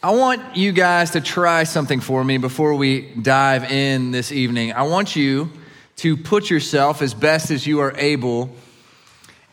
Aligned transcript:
I 0.00 0.12
want 0.12 0.56
you 0.56 0.70
guys 0.70 1.10
to 1.12 1.20
try 1.20 1.64
something 1.64 1.98
for 1.98 2.22
me 2.22 2.38
before 2.38 2.74
we 2.74 3.12
dive 3.20 3.64
in 3.64 4.12
this 4.12 4.30
evening. 4.30 4.72
I 4.72 4.82
want 4.82 5.16
you 5.16 5.50
to 5.96 6.16
put 6.16 6.50
yourself 6.50 7.02
as 7.02 7.14
best 7.14 7.50
as 7.50 7.66
you 7.66 7.80
are 7.80 7.92
able 7.96 8.54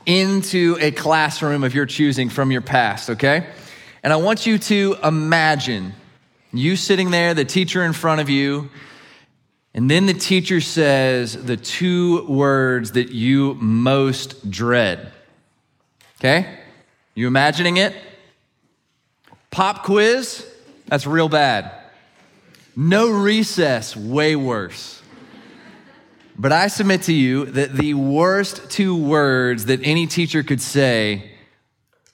into 0.06 0.78
a 0.80 0.92
classroom 0.92 1.64
of 1.64 1.74
your 1.74 1.88
choosing 1.88 2.30
from 2.30 2.52
your 2.52 2.62
past, 2.62 3.10
okay? 3.10 3.48
And 4.04 4.14
I 4.14 4.18
want 4.18 4.46
you 4.46 4.60
to 4.60 4.98
imagine 5.04 5.94
you 6.54 6.76
sitting 6.76 7.10
there, 7.10 7.34
the 7.34 7.44
teacher 7.44 7.84
in 7.84 7.92
front 7.92 8.22
of 8.22 8.30
you, 8.30 8.70
and 9.74 9.90
then 9.90 10.06
the 10.06 10.14
teacher 10.14 10.62
says 10.62 11.44
the 11.44 11.58
two 11.58 12.24
words 12.28 12.92
that 12.92 13.10
you 13.10 13.56
most 13.56 14.52
dread. 14.52 15.12
Okay? 16.20 16.60
You 17.16 17.26
imagining 17.26 17.78
it? 17.78 17.96
Pop 19.56 19.84
quiz, 19.84 20.46
that's 20.88 21.08
real 21.08 21.30
bad. 21.30 21.72
No 22.76 23.10
recess, 23.10 23.96
way 23.96 24.36
worse. 24.36 25.02
But 26.38 26.52
I 26.52 26.68
submit 26.68 27.04
to 27.04 27.14
you 27.14 27.46
that 27.46 27.72
the 27.72 27.94
worst 27.94 28.70
two 28.70 29.02
words 29.02 29.68
that 29.68 29.80
any 29.82 30.08
teacher 30.08 30.44
could 30.44 30.60
say 30.60 31.32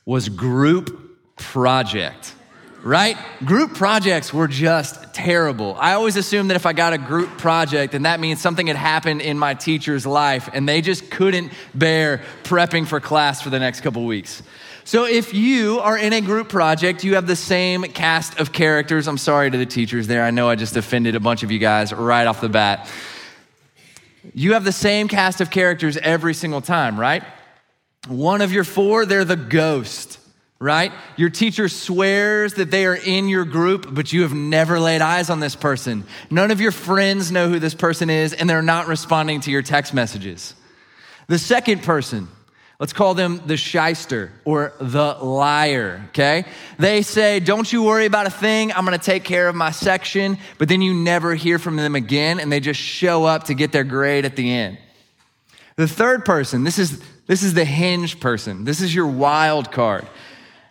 was 0.05 0.29
group 0.29 1.17
project, 1.35 2.35
right? 2.83 3.17
Group 3.43 3.73
projects 3.73 4.31
were 4.31 4.47
just 4.47 5.11
terrible. 5.15 5.75
I 5.79 5.93
always 5.93 6.17
assumed 6.17 6.51
that 6.51 6.55
if 6.57 6.67
I 6.67 6.73
got 6.73 6.93
a 6.93 6.99
group 6.99 7.39
project, 7.39 7.93
then 7.93 8.03
that 8.03 8.19
means 8.19 8.39
something 8.39 8.67
had 8.67 8.75
happened 8.75 9.21
in 9.21 9.39
my 9.39 9.55
teacher's 9.55 10.05
life 10.05 10.47
and 10.53 10.69
they 10.69 10.81
just 10.81 11.09
couldn't 11.09 11.51
bear 11.73 12.21
prepping 12.43 12.85
for 12.85 12.99
class 12.99 13.41
for 13.41 13.49
the 13.49 13.57
next 13.57 13.81
couple 13.81 14.05
weeks. 14.05 14.43
So 14.83 15.05
if 15.05 15.33
you 15.33 15.79
are 15.79 15.97
in 15.97 16.11
a 16.13 16.21
group 16.21 16.49
project, 16.49 17.03
you 17.03 17.15
have 17.15 17.27
the 17.27 17.35
same 17.35 17.83
cast 17.83 18.39
of 18.39 18.51
characters. 18.51 19.07
I'm 19.07 19.17
sorry 19.17 19.51
to 19.51 19.57
the 19.57 19.65
teachers 19.65 20.07
there. 20.07 20.23
I 20.23 20.31
know 20.31 20.49
I 20.49 20.55
just 20.55 20.75
offended 20.75 21.15
a 21.15 21.19
bunch 21.19 21.43
of 21.43 21.51
you 21.51 21.59
guys 21.59 21.93
right 21.93 22.25
off 22.25 22.41
the 22.41 22.49
bat. 22.49 22.89
You 24.33 24.53
have 24.53 24.63
the 24.63 24.71
same 24.71 25.07
cast 25.07 25.41
of 25.41 25.49
characters 25.49 25.97
every 25.97 26.33
single 26.33 26.61
time, 26.61 26.99
right? 26.99 27.23
One 28.07 28.41
of 28.41 28.51
your 28.51 28.63
four, 28.63 29.05
they're 29.05 29.25
the 29.25 29.35
ghost, 29.35 30.19
right? 30.59 30.91
Your 31.17 31.29
teacher 31.29 31.69
swears 31.69 32.55
that 32.55 32.71
they 32.71 32.85
are 32.85 32.95
in 32.95 33.29
your 33.29 33.45
group, 33.45 33.93
but 33.93 34.11
you 34.11 34.23
have 34.23 34.33
never 34.33 34.79
laid 34.79 35.01
eyes 35.01 35.29
on 35.29 35.39
this 35.39 35.55
person. 35.55 36.05
None 36.29 36.49
of 36.51 36.59
your 36.59 36.71
friends 36.71 37.31
know 37.31 37.49
who 37.49 37.59
this 37.59 37.75
person 37.75 38.09
is, 38.09 38.33
and 38.33 38.49
they're 38.49 38.61
not 38.61 38.87
responding 38.87 39.41
to 39.41 39.51
your 39.51 39.61
text 39.61 39.93
messages. 39.93 40.55
The 41.27 41.39
second 41.39 41.83
person, 41.83 42.27
Let's 42.81 42.93
call 42.93 43.13
them 43.13 43.43
the 43.45 43.57
shyster 43.57 44.31
or 44.43 44.73
the 44.79 45.13
liar, 45.21 46.03
okay? 46.09 46.45
They 46.79 47.03
say, 47.03 47.39
Don't 47.39 47.71
you 47.71 47.83
worry 47.83 48.07
about 48.07 48.25
a 48.25 48.31
thing. 48.31 48.73
I'm 48.73 48.85
gonna 48.85 48.97
take 48.97 49.23
care 49.23 49.47
of 49.47 49.53
my 49.53 49.69
section. 49.69 50.39
But 50.57 50.67
then 50.67 50.81
you 50.81 50.95
never 50.95 51.35
hear 51.35 51.59
from 51.59 51.75
them 51.75 51.93
again 51.93 52.39
and 52.39 52.51
they 52.51 52.59
just 52.59 52.79
show 52.79 53.23
up 53.23 53.43
to 53.45 53.53
get 53.53 53.71
their 53.71 53.83
grade 53.83 54.25
at 54.25 54.35
the 54.35 54.51
end. 54.51 54.79
The 55.75 55.87
third 55.87 56.25
person, 56.25 56.63
this 56.63 56.79
is, 56.79 57.03
this 57.27 57.43
is 57.43 57.53
the 57.53 57.65
hinge 57.65 58.19
person. 58.19 58.63
This 58.63 58.81
is 58.81 58.95
your 58.95 59.05
wild 59.05 59.71
card. 59.71 60.07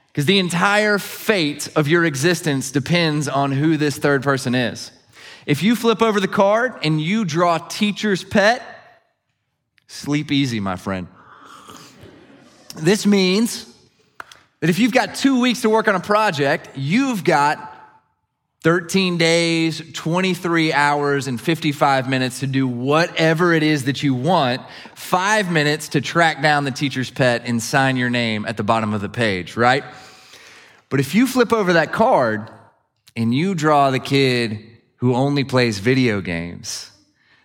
Because 0.08 0.26
the 0.26 0.40
entire 0.40 0.98
fate 0.98 1.68
of 1.76 1.86
your 1.86 2.04
existence 2.04 2.72
depends 2.72 3.28
on 3.28 3.52
who 3.52 3.76
this 3.76 3.98
third 3.98 4.24
person 4.24 4.56
is. 4.56 4.90
If 5.46 5.62
you 5.62 5.76
flip 5.76 6.02
over 6.02 6.18
the 6.18 6.26
card 6.26 6.74
and 6.82 7.00
you 7.00 7.24
draw 7.24 7.58
teacher's 7.58 8.24
pet, 8.24 8.62
sleep 9.86 10.32
easy, 10.32 10.58
my 10.58 10.74
friend. 10.74 11.06
This 12.76 13.06
means 13.06 13.66
that 14.60 14.70
if 14.70 14.78
you've 14.78 14.92
got 14.92 15.14
two 15.14 15.40
weeks 15.40 15.62
to 15.62 15.70
work 15.70 15.88
on 15.88 15.94
a 15.94 16.00
project, 16.00 16.70
you've 16.76 17.24
got 17.24 17.66
13 18.62 19.16
days, 19.16 19.82
23 19.94 20.72
hours, 20.72 21.26
and 21.26 21.40
55 21.40 22.10
minutes 22.10 22.40
to 22.40 22.46
do 22.46 22.68
whatever 22.68 23.54
it 23.54 23.62
is 23.62 23.84
that 23.84 24.02
you 24.02 24.14
want, 24.14 24.60
five 24.94 25.50
minutes 25.50 25.88
to 25.88 26.00
track 26.02 26.42
down 26.42 26.64
the 26.64 26.70
teacher's 26.70 27.10
pet 27.10 27.42
and 27.46 27.62
sign 27.62 27.96
your 27.96 28.10
name 28.10 28.44
at 28.44 28.58
the 28.58 28.62
bottom 28.62 28.92
of 28.92 29.00
the 29.00 29.08
page, 29.08 29.56
right? 29.56 29.82
But 30.90 31.00
if 31.00 31.14
you 31.14 31.26
flip 31.26 31.54
over 31.54 31.72
that 31.72 31.92
card 31.92 32.50
and 33.16 33.34
you 33.34 33.54
draw 33.54 33.90
the 33.90 33.98
kid 33.98 34.60
who 34.96 35.14
only 35.14 35.42
plays 35.42 35.78
video 35.78 36.20
games, 36.20 36.90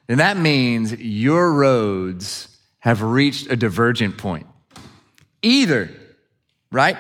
then 0.08 0.18
that 0.18 0.36
means 0.36 0.94
your 0.94 1.54
roads 1.54 2.50
have 2.80 3.02
reached 3.02 3.50
a 3.50 3.56
divergent 3.56 4.18
point. 4.18 4.48
Either, 5.46 5.92
right? 6.72 6.98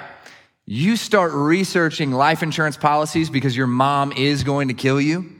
You 0.67 0.97
start 0.97 1.31
researching 1.33 2.11
life 2.11 2.43
insurance 2.43 2.77
policies 2.77 3.31
because 3.31 3.57
your 3.57 3.65
mom 3.65 4.11
is 4.11 4.43
going 4.43 4.67
to 4.67 4.75
kill 4.75 5.01
you, 5.01 5.31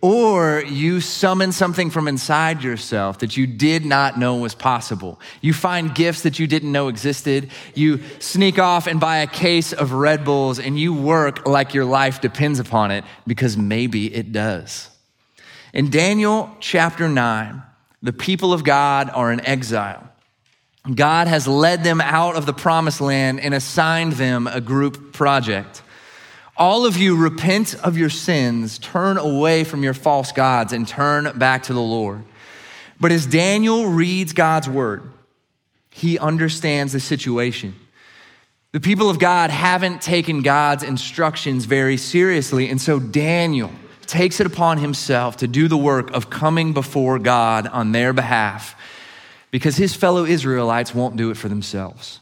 or 0.00 0.60
you 0.66 1.00
summon 1.00 1.52
something 1.52 1.90
from 1.90 2.08
inside 2.08 2.64
yourself 2.64 3.20
that 3.20 3.36
you 3.36 3.46
did 3.46 3.86
not 3.86 4.18
know 4.18 4.36
was 4.38 4.52
possible. 4.52 5.20
You 5.42 5.52
find 5.52 5.94
gifts 5.94 6.22
that 6.22 6.40
you 6.40 6.48
didn't 6.48 6.72
know 6.72 6.88
existed. 6.88 7.52
You 7.72 8.00
sneak 8.18 8.58
off 8.58 8.88
and 8.88 8.98
buy 8.98 9.18
a 9.18 9.28
case 9.28 9.72
of 9.72 9.92
Red 9.92 10.24
Bulls 10.24 10.58
and 10.58 10.76
you 10.76 10.92
work 10.92 11.46
like 11.46 11.72
your 11.72 11.84
life 11.84 12.20
depends 12.20 12.58
upon 12.58 12.90
it 12.90 13.04
because 13.28 13.56
maybe 13.56 14.12
it 14.12 14.32
does. 14.32 14.90
In 15.72 15.88
Daniel 15.88 16.50
chapter 16.58 17.08
9, 17.08 17.62
the 18.02 18.12
people 18.12 18.52
of 18.52 18.64
God 18.64 19.08
are 19.08 19.32
in 19.32 19.40
exile. 19.46 20.10
God 20.92 21.28
has 21.28 21.48
led 21.48 21.82
them 21.82 22.00
out 22.02 22.36
of 22.36 22.44
the 22.44 22.52
promised 22.52 23.00
land 23.00 23.40
and 23.40 23.54
assigned 23.54 24.12
them 24.14 24.46
a 24.46 24.60
group 24.60 25.14
project. 25.14 25.82
All 26.58 26.84
of 26.84 26.98
you 26.98 27.16
repent 27.16 27.74
of 27.76 27.96
your 27.96 28.10
sins, 28.10 28.78
turn 28.78 29.16
away 29.16 29.64
from 29.64 29.82
your 29.82 29.94
false 29.94 30.30
gods, 30.30 30.74
and 30.74 30.86
turn 30.86 31.38
back 31.38 31.64
to 31.64 31.72
the 31.72 31.80
Lord. 31.80 32.22
But 33.00 33.12
as 33.12 33.24
Daniel 33.26 33.86
reads 33.86 34.34
God's 34.34 34.68
word, 34.68 35.10
he 35.90 36.18
understands 36.18 36.92
the 36.92 37.00
situation. 37.00 37.74
The 38.72 38.80
people 38.80 39.08
of 39.08 39.18
God 39.18 39.50
haven't 39.50 40.02
taken 40.02 40.42
God's 40.42 40.82
instructions 40.82 41.64
very 41.64 41.96
seriously, 41.96 42.68
and 42.68 42.80
so 42.80 43.00
Daniel 43.00 43.70
takes 44.04 44.38
it 44.38 44.46
upon 44.46 44.78
himself 44.78 45.38
to 45.38 45.48
do 45.48 45.66
the 45.66 45.78
work 45.78 46.10
of 46.10 46.28
coming 46.28 46.74
before 46.74 47.18
God 47.18 47.66
on 47.68 47.92
their 47.92 48.12
behalf 48.12 48.76
because 49.54 49.76
his 49.76 49.94
fellow 49.94 50.24
Israelites 50.24 50.92
won't 50.92 51.14
do 51.14 51.30
it 51.30 51.36
for 51.36 51.48
themselves. 51.48 52.18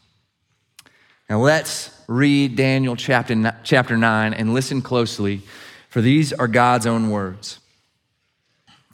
Now 1.27 1.39
let's 1.39 1.89
read 2.05 2.55
Daniel 2.55 2.95
chapter, 2.95 3.59
chapter 3.63 3.97
9 3.97 4.35
and 4.35 4.53
listen 4.53 4.83
closely, 4.83 5.41
for 5.89 5.99
these 5.99 6.31
are 6.31 6.47
God's 6.47 6.85
own 6.85 7.09
words. 7.09 7.57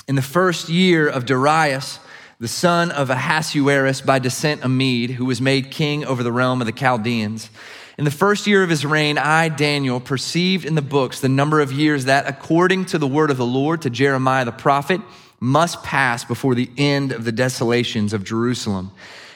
In 0.08 0.16
the 0.16 0.22
first 0.22 0.70
year 0.70 1.06
of 1.06 1.26
Darius, 1.26 2.00
the 2.40 2.48
son 2.48 2.92
of 2.92 3.10
Ahasuerus, 3.10 4.00
by 4.00 4.20
descent 4.20 4.64
a 4.64 4.70
Mede, 4.70 5.10
who 5.10 5.26
was 5.26 5.42
made 5.42 5.70
king 5.70 6.06
over 6.06 6.24
the 6.24 6.32
realm 6.32 6.62
of 6.62 6.66
the 6.66 6.72
Chaldeans, 6.72 7.50
in 7.98 8.06
the 8.06 8.10
first 8.10 8.48
year 8.48 8.64
of 8.64 8.70
his 8.70 8.86
reign, 8.86 9.18
I, 9.18 9.50
Daniel, 9.50 10.00
perceived 10.00 10.64
in 10.64 10.76
the 10.76 10.82
books 10.82 11.20
the 11.20 11.28
number 11.28 11.60
of 11.60 11.74
years 11.74 12.06
that, 12.06 12.30
according 12.30 12.86
to 12.86 12.98
the 12.98 13.06
word 13.06 13.32
of 13.32 13.36
the 13.38 13.46
Lord 13.46 13.82
to 13.82 13.90
Jeremiah 13.90 14.46
the 14.46 14.54
prophet, 14.54 15.02
must 15.40 15.84
pass 15.84 16.24
before 16.24 16.56
the 16.56 16.70
end 16.78 17.12
of 17.12 17.24
the 17.24 17.32
desolations 17.32 18.14
of 18.14 18.24
Jerusalem, 18.24 18.92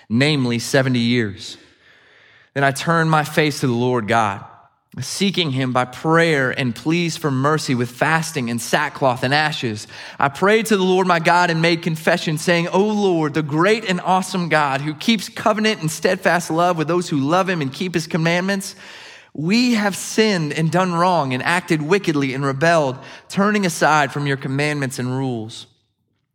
namely 0.09 0.59
70 0.59 0.99
years. 0.99 1.57
Then 2.53 2.63
I 2.63 2.71
turned 2.71 3.09
my 3.09 3.23
face 3.23 3.61
to 3.61 3.67
the 3.67 3.73
Lord 3.73 4.07
God, 4.07 4.45
seeking 4.99 5.51
him 5.51 5.73
by 5.73 5.85
prayer 5.85 6.51
and 6.51 6.75
pleas 6.75 7.17
for 7.17 7.31
mercy 7.31 7.73
with 7.73 7.89
fasting 7.89 8.51
and 8.51 8.61
sackcloth 8.61 9.23
and 9.23 9.33
ashes. 9.33 9.87
I 10.19 10.29
prayed 10.29 10.67
to 10.67 10.77
the 10.77 10.83
Lord 10.83 11.07
my 11.07 11.19
God 11.19 11.49
and 11.49 11.63
made 11.63 11.81
confession, 11.81 12.37
saying, 12.37 12.67
O 12.67 12.83
Lord, 12.83 13.33
the 13.33 13.41
great 13.41 13.85
and 13.89 13.99
awesome 14.01 14.49
God 14.49 14.81
who 14.81 14.93
keeps 14.93 15.29
covenant 15.29 15.81
and 15.81 15.89
steadfast 15.89 16.51
love 16.51 16.77
with 16.77 16.87
those 16.87 17.09
who 17.09 17.17
love 17.17 17.49
him 17.49 17.61
and 17.61 17.73
keep 17.73 17.95
his 17.95 18.05
commandments. 18.05 18.75
We 19.33 19.73
have 19.73 19.95
sinned 19.95 20.53
and 20.53 20.71
done 20.71 20.93
wrong 20.93 21.33
and 21.33 21.41
acted 21.41 21.81
wickedly 21.81 22.35
and 22.35 22.45
rebelled, 22.45 22.99
turning 23.29 23.65
aside 23.65 24.11
from 24.11 24.27
your 24.27 24.37
commandments 24.37 24.99
and 24.99 25.09
rules. 25.09 25.65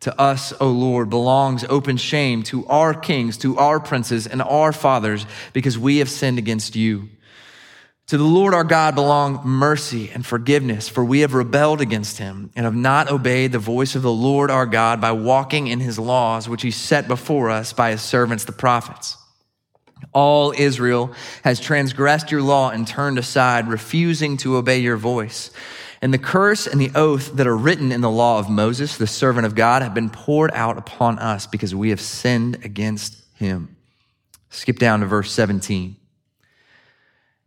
To 0.00 0.20
us, 0.20 0.52
O 0.60 0.68
Lord, 0.68 1.10
belongs 1.10 1.64
open 1.64 1.96
shame 1.96 2.42
to 2.44 2.66
our 2.66 2.94
kings, 2.94 3.36
to 3.38 3.58
our 3.58 3.80
princes, 3.80 4.26
and 4.26 4.40
our 4.40 4.72
fathers, 4.72 5.26
because 5.52 5.76
we 5.76 5.98
have 5.98 6.08
sinned 6.08 6.38
against 6.38 6.76
you. 6.76 7.08
To 8.08 8.16
the 8.16 8.24
Lord 8.24 8.54
our 8.54 8.64
God 8.64 8.94
belong 8.94 9.42
mercy 9.44 10.08
and 10.08 10.24
forgiveness, 10.24 10.88
for 10.88 11.04
we 11.04 11.20
have 11.20 11.34
rebelled 11.34 11.82
against 11.82 12.16
him 12.16 12.50
and 12.56 12.64
have 12.64 12.74
not 12.74 13.10
obeyed 13.10 13.52
the 13.52 13.58
voice 13.58 13.94
of 13.94 14.02
the 14.02 14.10
Lord 14.10 14.50
our 14.50 14.64
God 14.64 14.98
by 14.98 15.12
walking 15.12 15.66
in 15.66 15.80
his 15.80 15.98
laws, 15.98 16.48
which 16.48 16.62
he 16.62 16.70
set 16.70 17.06
before 17.06 17.50
us 17.50 17.74
by 17.74 17.90
his 17.90 18.00
servants, 18.00 18.44
the 18.44 18.52
prophets. 18.52 19.18
All 20.14 20.54
Israel 20.56 21.12
has 21.44 21.60
transgressed 21.60 22.30
your 22.30 22.40
law 22.40 22.70
and 22.70 22.86
turned 22.86 23.18
aside, 23.18 23.68
refusing 23.68 24.38
to 24.38 24.56
obey 24.56 24.78
your 24.78 24.96
voice. 24.96 25.50
And 26.00 26.14
the 26.14 26.18
curse 26.18 26.66
and 26.66 26.80
the 26.80 26.92
oath 26.94 27.34
that 27.34 27.46
are 27.46 27.56
written 27.56 27.90
in 27.90 28.00
the 28.00 28.10
law 28.10 28.38
of 28.38 28.48
Moses, 28.48 28.96
the 28.96 29.06
servant 29.06 29.46
of 29.46 29.54
God, 29.54 29.82
have 29.82 29.94
been 29.94 30.10
poured 30.10 30.52
out 30.52 30.78
upon 30.78 31.18
us 31.18 31.46
because 31.46 31.74
we 31.74 31.90
have 31.90 32.00
sinned 32.00 32.64
against 32.64 33.24
him. 33.34 33.76
Skip 34.50 34.78
down 34.78 35.00
to 35.00 35.06
verse 35.06 35.32
17. 35.32 35.96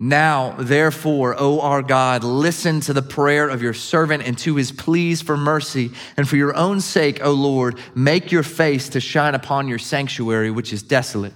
Now, 0.04 0.56
therefore, 0.58 1.36
O 1.38 1.62
our 1.62 1.84
God, 1.84 2.24
listen 2.24 2.82
to 2.82 2.94
the 2.94 3.04
prayer 3.04 3.48
of 3.48 3.62
your 3.62 3.76
servant 3.76 4.24
and 4.24 4.36
to 4.40 4.56
his 4.56 4.72
pleas 4.72 5.22
for 5.22 5.38
mercy. 5.38 5.92
And 6.18 6.28
for 6.28 6.38
your 6.38 6.56
own 6.56 6.82
sake, 6.82 7.24
O 7.24 7.32
Lord, 7.32 7.78
make 7.94 8.32
your 8.32 8.42
face 8.42 8.90
to 8.90 9.00
shine 9.00 9.36
upon 9.36 9.68
your 9.68 9.78
sanctuary, 9.78 10.50
which 10.50 10.74
is 10.74 10.82
desolate. 10.82 11.34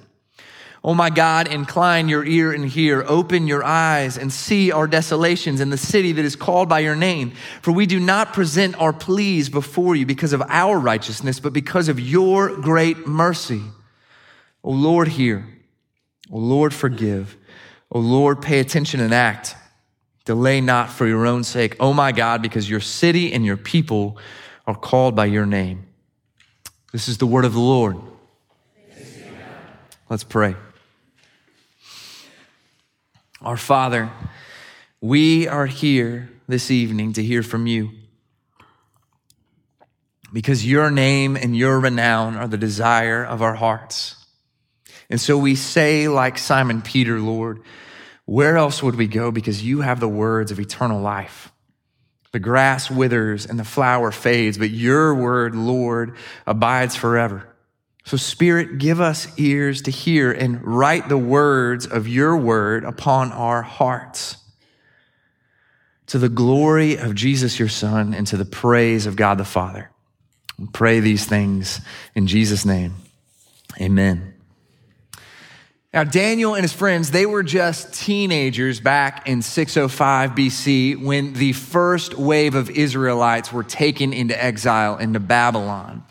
O 0.85 0.93
my 0.93 1.09
God, 1.09 1.47
incline 1.47 2.09
your 2.09 2.23
ear 2.23 2.51
and 2.51 2.63
hear. 2.63 3.03
Open 3.07 3.47
your 3.47 3.63
eyes 3.63 4.19
and 4.19 4.31
see 4.31 4.71
our 4.71 4.85
desolations 4.85 5.59
in 5.59 5.71
the 5.71 5.79
city 5.79 6.11
that 6.11 6.23
is 6.23 6.35
called 6.35 6.69
by 6.69 6.81
your 6.81 6.95
name. 6.95 7.31
For 7.63 7.71
we 7.71 7.87
do 7.87 7.99
not 7.99 8.33
present 8.33 8.79
our 8.79 8.93
pleas 8.93 9.49
before 9.49 9.95
you 9.95 10.05
because 10.05 10.31
of 10.31 10.43
our 10.47 10.77
righteousness, 10.77 11.39
but 11.39 11.53
because 11.53 11.89
of 11.89 11.99
your 11.99 12.55
great 12.57 13.07
mercy. 13.07 13.63
O 14.63 14.69
Lord, 14.69 15.07
hear. 15.07 15.47
O 16.29 16.37
Lord, 16.37 16.71
forgive. 16.71 17.35
O 17.89 17.97
Lord, 17.97 18.43
pay 18.43 18.59
attention 18.59 18.99
and 18.99 19.11
act. 19.11 19.55
Delay 20.23 20.61
not 20.61 20.91
for 20.91 21.07
your 21.07 21.25
own 21.25 21.43
sake, 21.43 21.75
O 21.79 21.93
my 21.93 22.11
God, 22.11 22.43
because 22.43 22.69
your 22.69 22.79
city 22.79 23.33
and 23.33 23.43
your 23.43 23.57
people 23.57 24.19
are 24.67 24.75
called 24.75 25.15
by 25.15 25.25
your 25.25 25.47
name. 25.47 25.87
This 26.91 27.07
is 27.07 27.17
the 27.17 27.25
word 27.25 27.43
of 27.43 27.53
the 27.53 27.59
Lord. 27.59 27.97
Let's 30.09 30.23
pray. 30.23 30.55
Our 33.45 33.57
Father, 33.57 34.09
we 35.01 35.47
are 35.47 35.67
here 35.67 36.31
this 36.47 36.71
evening 36.71 37.13
to 37.13 37.23
hear 37.23 37.43
from 37.43 37.67
you 37.67 37.91
because 40.33 40.65
your 40.65 40.89
name 40.89 41.37
and 41.37 41.55
your 41.55 41.79
renown 41.79 42.37
are 42.37 42.47
the 42.47 42.57
desire 42.57 43.23
of 43.23 43.43
our 43.43 43.53
hearts. 43.53 44.15
And 45.11 45.21
so 45.21 45.37
we 45.37 45.53
say, 45.53 46.07
like 46.07 46.39
Simon 46.39 46.81
Peter, 46.81 47.19
Lord, 47.19 47.61
where 48.25 48.57
else 48.57 48.81
would 48.81 48.95
we 48.95 49.05
go? 49.05 49.29
Because 49.29 49.61
you 49.63 49.81
have 49.81 49.99
the 49.99 50.07
words 50.07 50.49
of 50.49 50.59
eternal 50.59 50.99
life. 50.99 51.51
The 52.31 52.39
grass 52.39 52.89
withers 52.89 53.45
and 53.45 53.59
the 53.59 53.63
flower 53.63 54.11
fades, 54.11 54.57
but 54.57 54.71
your 54.71 55.13
word, 55.13 55.53
Lord, 55.53 56.15
abides 56.47 56.95
forever. 56.95 57.54
So, 58.05 58.17
Spirit, 58.17 58.77
give 58.77 59.01
us 59.01 59.27
ears 59.37 59.81
to 59.83 59.91
hear 59.91 60.31
and 60.31 60.63
write 60.63 61.09
the 61.09 61.17
words 61.17 61.87
of 61.87 62.07
your 62.07 62.37
word 62.37 62.83
upon 62.83 63.31
our 63.31 63.63
hearts. 63.63 64.37
To 66.07 66.19
the 66.19 66.29
glory 66.29 66.97
of 66.97 67.15
Jesus, 67.15 67.57
your 67.57 67.67
Son, 67.67 68.13
and 68.13 68.27
to 68.27 68.37
the 68.37 68.45
praise 68.45 69.07
of 69.07 69.15
God 69.15 69.39
the 69.39 69.43
Father. 69.43 69.89
We 70.59 70.67
pray 70.67 70.99
these 70.99 71.25
things 71.25 71.81
in 72.13 72.27
Jesus' 72.27 72.63
name. 72.63 72.93
Amen. 73.81 74.35
Now, 75.91 76.03
Daniel 76.03 76.53
and 76.53 76.61
his 76.61 76.73
friends, 76.73 77.09
they 77.09 77.25
were 77.25 77.41
just 77.41 77.93
teenagers 77.93 78.79
back 78.79 79.27
in 79.27 79.41
605 79.41 80.31
BC 80.31 81.01
when 81.01 81.33
the 81.33 81.53
first 81.53 82.13
wave 82.15 82.53
of 82.53 82.69
Israelites 82.69 83.51
were 83.51 83.63
taken 83.63 84.13
into 84.13 84.41
exile 84.41 84.97
into 84.97 85.19
Babylon. 85.19 86.03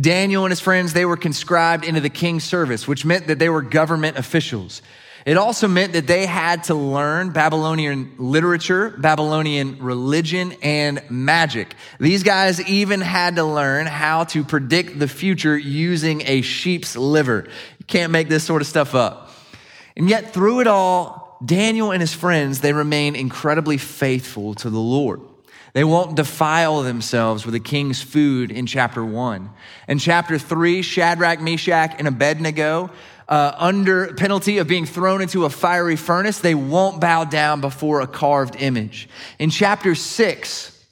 Daniel 0.00 0.44
and 0.44 0.52
his 0.52 0.60
friends, 0.60 0.92
they 0.92 1.04
were 1.04 1.16
conscribed 1.16 1.84
into 1.84 2.00
the 2.00 2.10
king's 2.10 2.44
service, 2.44 2.86
which 2.86 3.04
meant 3.04 3.28
that 3.28 3.38
they 3.38 3.48
were 3.48 3.62
government 3.62 4.18
officials. 4.18 4.82
It 5.26 5.36
also 5.36 5.66
meant 5.66 5.94
that 5.94 6.06
they 6.06 6.24
had 6.24 6.64
to 6.64 6.74
learn 6.74 7.30
Babylonian 7.30 8.14
literature, 8.16 8.90
Babylonian 8.90 9.82
religion, 9.82 10.54
and 10.62 11.02
magic. 11.10 11.74
These 11.98 12.22
guys 12.22 12.60
even 12.68 13.00
had 13.00 13.34
to 13.34 13.44
learn 13.44 13.86
how 13.86 14.24
to 14.24 14.44
predict 14.44 15.00
the 15.00 15.08
future 15.08 15.58
using 15.58 16.22
a 16.26 16.42
sheep's 16.42 16.94
liver. 16.94 17.48
You 17.80 17.86
can't 17.86 18.12
make 18.12 18.28
this 18.28 18.44
sort 18.44 18.62
of 18.62 18.68
stuff 18.68 18.94
up. 18.94 19.32
And 19.96 20.08
yet, 20.08 20.32
through 20.32 20.60
it 20.60 20.68
all, 20.68 21.38
Daniel 21.44 21.90
and 21.90 22.00
his 22.00 22.14
friends, 22.14 22.60
they 22.60 22.72
remain 22.72 23.16
incredibly 23.16 23.78
faithful 23.78 24.54
to 24.54 24.70
the 24.70 24.78
Lord. 24.78 25.20
They 25.76 25.84
won't 25.84 26.16
defile 26.16 26.80
themselves 26.80 27.44
with 27.44 27.52
the 27.52 27.60
king's 27.60 28.00
food 28.00 28.50
in 28.50 28.64
chapter 28.64 29.04
one. 29.04 29.50
In 29.86 29.98
chapter 29.98 30.38
three, 30.38 30.80
Shadrach, 30.80 31.38
Meshach, 31.42 31.96
and 31.98 32.08
Abednego, 32.08 32.88
uh, 33.28 33.52
under 33.58 34.14
penalty 34.14 34.56
of 34.56 34.68
being 34.68 34.86
thrown 34.86 35.20
into 35.20 35.44
a 35.44 35.50
fiery 35.50 35.96
furnace, 35.96 36.38
they 36.38 36.54
won't 36.54 36.98
bow 36.98 37.24
down 37.24 37.60
before 37.60 38.00
a 38.00 38.06
carved 38.06 38.56
image. 38.56 39.06
In 39.38 39.50
chapter 39.50 39.94
six, 39.94 40.82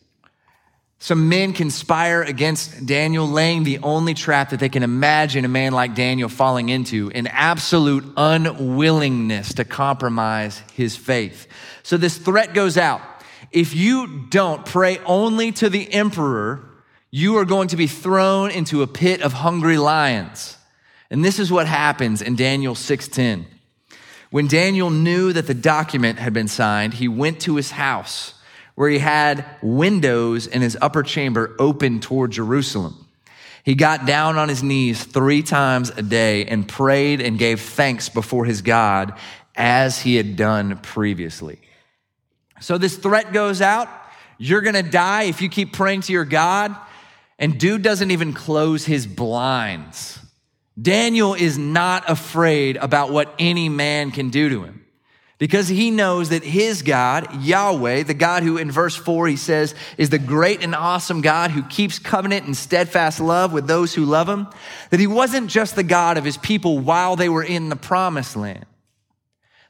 some 0.99 1.31
men 1.31 1.55
conspire 1.55 2.21
against 2.21 2.85
Daniel, 2.85 3.27
laying 3.27 3.65
the 3.65 3.79
only 3.79 4.13
trap 4.13 4.51
that 4.51 4.61
they 4.61 4.69
can 4.69 4.83
imagine 4.83 5.47
a 5.47 5.49
man 5.49 5.73
like 5.73 5.95
Daniel 5.95 6.29
falling 6.29 6.69
into 6.69 7.11
an 7.15 7.27
absolute 7.29 8.05
unwillingness 8.19 9.55
to 9.55 9.65
compromise 9.65 10.61
his 10.75 10.95
faith. 10.95 11.47
So 11.83 11.97
this 11.97 12.19
threat 12.19 12.53
goes 12.53 12.77
out. 12.77 13.01
If 13.55 13.73
you 13.73 14.27
don't 14.31 14.67
pray 14.67 14.99
only 15.07 15.53
to 15.53 15.71
the 15.71 15.91
emperor, 15.93 16.69
you 17.13 17.39
are 17.39 17.45
going 17.45 17.69
to 17.69 17.77
be 17.77 17.87
thrown 17.87 18.51
into 18.51 18.83
a 18.83 18.89
pit 18.89 19.23
of 19.23 19.33
hungry 19.33 19.79
lions. 19.79 20.59
And 21.09 21.25
this 21.25 21.39
is 21.39 21.53
what 21.53 21.69
happens 21.69 22.21
in 22.21 22.35
Daniel 22.35 22.75
6:10. 22.75 23.45
When 24.31 24.49
Daniel 24.49 24.91
knew 24.91 25.33
that 25.33 25.47
the 25.47 25.55
document 25.55 26.19
had 26.19 26.33
been 26.33 26.49
signed, 26.49 26.95
he 26.95 27.07
went 27.07 27.39
to 27.43 27.55
his 27.55 27.71
house 27.71 28.35
where 28.75 28.91
he 28.91 28.99
had 28.99 29.45
windows 29.63 30.49
in 30.49 30.61
his 30.61 30.77
upper 30.83 31.05
chamber 31.05 31.55
open 31.61 32.01
toward 32.01 32.33
Jerusalem. 32.33 33.07
He 33.63 33.77
got 33.77 34.05
down 34.05 34.37
on 34.37 34.49
his 34.49 34.65
knees 34.65 35.05
3 35.05 35.43
times 35.43 35.91
a 35.91 36.03
day 36.03 36.45
and 36.47 36.67
prayed 36.67 37.21
and 37.21 37.39
gave 37.39 37.61
thanks 37.61 38.09
before 38.09 38.47
his 38.47 38.63
God 38.63 39.13
as 39.55 40.01
he 40.01 40.17
had 40.17 40.35
done 40.35 40.79
previously. 40.79 41.61
So 42.65 42.79
this 42.79 42.97
threat 42.97 43.35
goes 43.35 43.61
out. 43.61 43.91
You're 44.39 44.63
going 44.63 44.75
to 44.75 44.83
die 44.83 45.25
if 45.25 45.43
you 45.43 45.51
keep 45.51 45.75
praying 45.75 46.01
to 46.03 46.15
your 46.15 46.25
God. 46.25 46.75
And 47.39 47.61
dude 47.61 47.83
doesn't 47.83 48.11
even 48.11 48.33
close 48.33 48.87
his 48.87 49.07
blinds. 49.07 50.19
Daniel 50.81 51.35
is 51.35 51.59
not 51.59 52.09
afraid 52.09 52.79
about 52.79 53.13
what 53.13 53.35
any 53.39 53.69
man 53.69 54.13
can 54.13 54.31
do 54.31 54.49
to 54.49 54.65
him 54.65 54.87
because 55.37 55.69
he 55.69 55.91
knows 55.91 56.31
that 56.31 56.43
his 56.43 56.81
God, 56.81 57.45
Yahweh, 57.45 58.05
the 58.05 58.15
God 58.15 58.43
who 58.43 58.57
in 58.57 58.71
verse 58.71 58.97
4 58.97 59.29
he 59.29 59.37
says 59.37 59.75
is 59.99 60.09
the 60.09 60.19
great 60.19 60.65
and 60.65 60.75
awesome 60.75 61.21
God 61.21 61.51
who 61.51 61.63
keeps 61.65 61.99
covenant 61.99 62.47
and 62.47 62.57
steadfast 62.57 63.21
love 63.21 63.53
with 63.53 63.67
those 63.67 63.93
who 63.93 64.07
love 64.07 64.27
him, 64.27 64.47
that 64.89 65.01
he 65.01 65.07
wasn't 65.07 65.51
just 65.51 65.77
the 65.77 65.83
God 65.83 66.17
of 66.17 66.25
his 66.25 66.39
people 66.39 66.79
while 66.79 67.15
they 67.15 67.29
were 67.29 67.45
in 67.45 67.69
the 67.69 67.77
promised 67.77 68.37
land. 68.37 68.65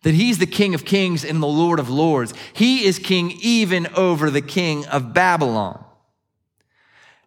That 0.05 0.15
he's 0.15 0.39
the 0.39 0.47
King 0.47 0.75
of 0.75 0.85
kings 0.85 1.25
and 1.25 1.43
the 1.43 1.47
Lord 1.47 1.79
of 1.79 1.91
lords. 1.91 2.33
He 2.55 2.85
is 2.85 2.99
king 2.99 3.33
even 3.43 3.89
over 3.95 4.31
the 4.31 4.43
king 4.43 4.87
of 4.87 5.13
Babylon. 5.13 5.85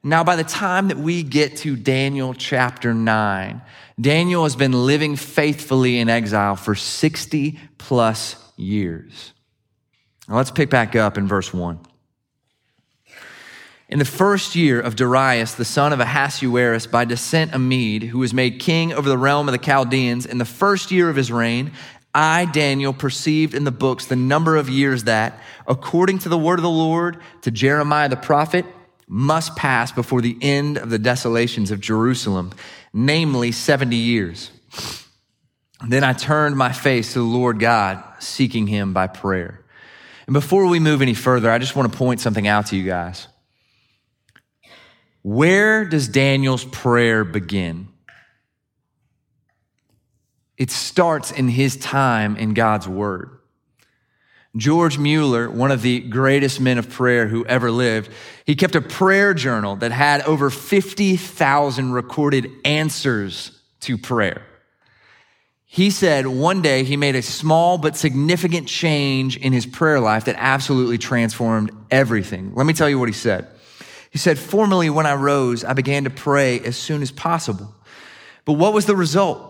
Now, 0.04 0.24
by 0.24 0.38
the 0.38 0.44
time 0.44 0.88
that 0.88 0.98
we 0.98 1.22
get 1.22 1.58
to 1.58 1.76
Daniel 1.76 2.34
chapter 2.34 2.94
9, 2.94 3.62
Daniel 4.00 4.44
has 4.44 4.56
been 4.56 4.72
living 4.72 5.16
faithfully 5.16 6.00
in 6.00 6.08
exile 6.08 6.56
for 6.56 6.76
60 6.76 7.60
plus 7.78 8.36
years. 8.56 9.34
Now, 10.30 10.38
let's 10.38 10.52
pick 10.52 10.70
back 10.70 10.96
up 10.96 11.18
in 11.18 11.28
verse 11.28 11.54
1. 11.54 11.80
In 13.90 14.00
the 14.00 14.06
first 14.06 14.56
year 14.56 14.82
of 14.82 14.96
Darius, 14.96 15.56
the 15.56 15.66
son 15.66 15.94
of 15.94 16.00
Ahasuerus, 16.02 16.88
by 16.88 17.06
descent 17.06 17.56
a 17.56 17.60
Mede, 17.60 18.04
who 18.04 18.20
was 18.20 18.34
made 18.34 18.60
king 18.60 18.92
over 18.92 19.08
the 19.08 19.18
realm 19.18 19.48
of 19.48 19.54
the 19.54 19.58
Chaldeans, 19.58 20.26
in 20.26 20.38
the 20.38 20.46
first 20.46 20.92
year 20.92 21.10
of 21.10 21.16
his 21.16 21.32
reign, 21.32 21.72
I, 22.18 22.46
Daniel, 22.46 22.94
perceived 22.94 23.54
in 23.54 23.64
the 23.64 23.72
books 23.72 24.08
the 24.08 24.16
number 24.16 24.56
of 24.56 24.70
years 24.70 25.04
that, 25.04 25.40
according 25.68 26.18
to 26.20 26.30
the 26.30 26.38
word 26.38 26.58
of 26.58 26.64
the 26.64 26.70
Lord 26.70 27.20
to 27.44 27.52
Jeremiah 27.52 28.10
the 28.10 28.16
prophet, 28.18 28.66
must 29.08 29.56
pass 29.56 29.92
before 29.92 30.22
the 30.22 30.36
end 30.42 30.78
of 30.78 30.90
the 30.90 30.98
desolations 30.98 31.70
of 31.70 31.80
Jerusalem, 31.80 32.54
namely 32.92 33.52
70 33.52 33.96
years. 33.96 34.50
Then 35.88 36.04
I 36.04 36.14
turned 36.14 36.58
my 36.58 36.72
face 36.72 37.14
to 37.14 37.20
the 37.20 37.26
Lord 37.26 37.60
God, 37.60 38.04
seeking 38.18 38.66
him 38.66 38.94
by 38.94 39.06
prayer. 39.06 39.64
And 40.26 40.34
before 40.34 40.66
we 40.66 40.80
move 40.80 41.04
any 41.04 41.14
further, 41.14 41.52
I 41.52 41.60
just 41.60 41.76
want 41.76 41.92
to 41.92 41.98
point 42.00 42.20
something 42.20 42.48
out 42.48 42.66
to 42.68 42.76
you 42.76 42.84
guys. 42.84 43.28
Where 45.22 45.86
does 45.86 46.08
Daniel's 46.08 46.66
prayer 46.66 47.24
begin? 47.24 47.90
It 50.58 50.72
starts 50.72 51.32
in 51.32 51.50
his 51.50 51.78
time 51.78 52.36
in 52.36 52.54
God's 52.54 52.88
word. 52.88 53.32
George 54.56 54.98
Mueller, 54.98 55.50
one 55.50 55.72
of 55.72 55.84
the 55.84 56.00
greatest 56.00 56.60
men 56.60 56.80
of 56.80 56.90
prayer 56.90 57.28
who 57.28 57.46
ever 57.46 57.70
lived, 57.70 58.10
he 58.46 58.56
kept 58.56 58.76
a 58.76 58.82
prayer 58.82 59.34
journal 59.36 59.76
that 59.78 59.92
had 59.92 60.24
over 60.24 60.50
50,000 60.50 61.92
recorded 61.92 62.50
answers 62.66 63.52
to 63.82 63.98
prayer. 63.98 64.42
He 65.70 65.92
said 65.92 66.26
one 66.26 66.62
day 66.62 66.84
he 66.84 66.98
made 66.98 67.16
a 67.16 67.22
small 67.22 67.78
but 67.78 67.96
significant 67.96 68.68
change 68.68 69.38
in 69.38 69.54
his 69.54 69.66
prayer 69.66 70.00
life 70.00 70.26
that 70.26 70.36
absolutely 70.40 70.98
transformed 70.98 71.72
everything. 71.92 72.54
Let 72.56 72.66
me 72.66 72.74
tell 72.74 72.90
you 72.90 72.98
what 72.98 73.10
he 73.10 73.14
said. 73.14 73.48
He 74.10 74.18
said, 74.18 74.40
Formerly, 74.40 74.90
when 74.90 75.06
I 75.06 75.14
rose, 75.14 75.64
I 75.64 75.74
began 75.74 76.06
to 76.06 76.10
pray 76.10 76.60
as 76.62 76.78
soon 76.78 77.04
as 77.04 77.12
possible. 77.12 77.76
But 78.46 78.54
what 78.54 78.74
was 78.74 78.86
the 78.88 78.96
result? 78.96 79.47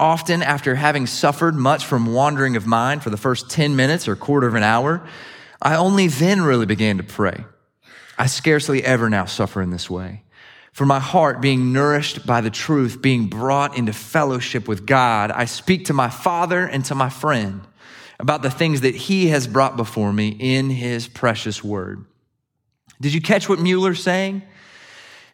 Often, 0.00 0.42
after 0.42 0.76
having 0.76 1.06
suffered 1.06 1.54
much 1.54 1.84
from 1.84 2.14
wandering 2.14 2.56
of 2.56 2.66
mind 2.66 3.02
for 3.02 3.10
the 3.10 3.18
first 3.18 3.50
10 3.50 3.76
minutes 3.76 4.08
or 4.08 4.16
quarter 4.16 4.46
of 4.46 4.54
an 4.54 4.62
hour, 4.62 5.06
I 5.60 5.76
only 5.76 6.06
then 6.06 6.40
really 6.40 6.64
began 6.64 6.96
to 6.96 7.02
pray. 7.02 7.44
I 8.16 8.24
scarcely 8.24 8.82
ever 8.82 9.10
now 9.10 9.26
suffer 9.26 9.60
in 9.60 9.68
this 9.68 9.90
way. 9.90 10.22
For 10.72 10.86
my 10.86 11.00
heart 11.00 11.42
being 11.42 11.74
nourished 11.74 12.24
by 12.24 12.40
the 12.40 12.48
truth, 12.48 13.02
being 13.02 13.26
brought 13.26 13.76
into 13.76 13.92
fellowship 13.92 14.66
with 14.66 14.86
God, 14.86 15.30
I 15.32 15.44
speak 15.44 15.84
to 15.84 15.92
my 15.92 16.08
Father 16.08 16.64
and 16.64 16.82
to 16.86 16.94
my 16.94 17.10
friend 17.10 17.60
about 18.18 18.40
the 18.40 18.50
things 18.50 18.80
that 18.80 18.94
He 18.94 19.28
has 19.28 19.46
brought 19.46 19.76
before 19.76 20.14
me 20.14 20.28
in 20.28 20.70
His 20.70 21.08
precious 21.08 21.62
word. 21.62 22.06
Did 23.02 23.12
you 23.12 23.20
catch 23.20 23.50
what 23.50 23.58
Mueller's 23.58 24.02
saying? 24.02 24.40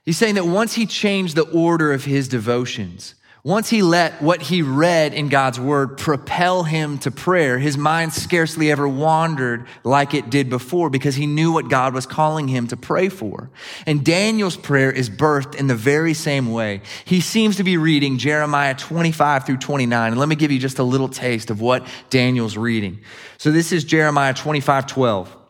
He's 0.05 0.19
saying 0.19 0.35
that 0.35 0.47
once 0.47 0.75
he 0.75 0.87
changed 0.87 1.37
the 1.37 1.49
order 1.51 1.93
of 1.93 2.05
his 2.05 2.27
devotions, 2.29 3.15
once 3.47 3.71
he 3.71 3.81
let 3.81 4.21
what 4.21 4.43
he 4.43 4.61
read 4.61 5.15
in 5.15 5.29
God's 5.29 5.61
word 5.61 5.97
propel 5.97 6.65
him 6.65 6.99
to 6.99 7.13
prayer, 7.13 7.61
his 7.61 7.79
mind 7.79 8.13
scarcely 8.13 8.73
ever 8.73 8.89
wandered 8.89 9.65
like 9.85 10.15
it 10.15 10.29
did 10.31 10.51
before 10.51 10.91
because 10.91 11.15
he 11.15 11.29
knew 11.29 11.53
what 11.53 11.69
God 11.69 11.95
was 11.95 12.07
calling 12.07 12.49
him 12.49 12.67
to 12.67 12.77
pray 12.77 13.09
for. 13.09 13.49
And 13.87 14.05
Daniel's 14.05 14.57
prayer 14.57 14.91
is 14.91 15.09
birthed 15.09 15.55
in 15.55 15.69
the 15.69 15.77
very 15.77 16.13
same 16.13 16.51
way. 16.51 16.81
He 17.05 17.21
seems 17.21 17.59
to 17.59 17.63
be 17.63 17.77
reading 17.77 18.19
Jeremiah 18.19 18.75
25 18.75 19.47
through 19.47 19.59
29. 19.59 20.11
And 20.11 20.19
let 20.19 20.29
me 20.29 20.35
give 20.35 20.51
you 20.51 20.59
just 20.59 20.81
a 20.81 20.83
little 20.83 21.09
taste 21.09 21.49
of 21.49 21.61
what 21.61 21.87
Daniel's 22.11 22.57
reading. 22.57 22.99
So 23.39 23.53
this 23.53 23.71
is 23.71 23.85
Jeremiah 23.85 24.35
25, 24.35 24.89
12. 24.89 25.46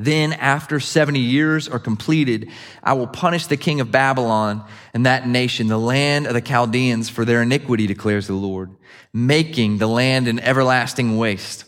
Then, 0.00 0.32
after 0.32 0.78
70 0.78 1.18
years 1.18 1.68
are 1.68 1.80
completed, 1.80 2.50
I 2.84 2.92
will 2.92 3.08
punish 3.08 3.48
the 3.48 3.56
king 3.56 3.80
of 3.80 3.90
Babylon 3.90 4.64
and 4.94 5.04
that 5.06 5.26
nation, 5.26 5.66
the 5.66 5.78
land 5.78 6.28
of 6.28 6.34
the 6.34 6.40
Chaldeans, 6.40 7.08
for 7.08 7.24
their 7.24 7.42
iniquity, 7.42 7.88
declares 7.88 8.28
the 8.28 8.34
Lord, 8.34 8.70
making 9.12 9.78
the 9.78 9.88
land 9.88 10.28
an 10.28 10.38
everlasting 10.38 11.18
waste. 11.18 11.64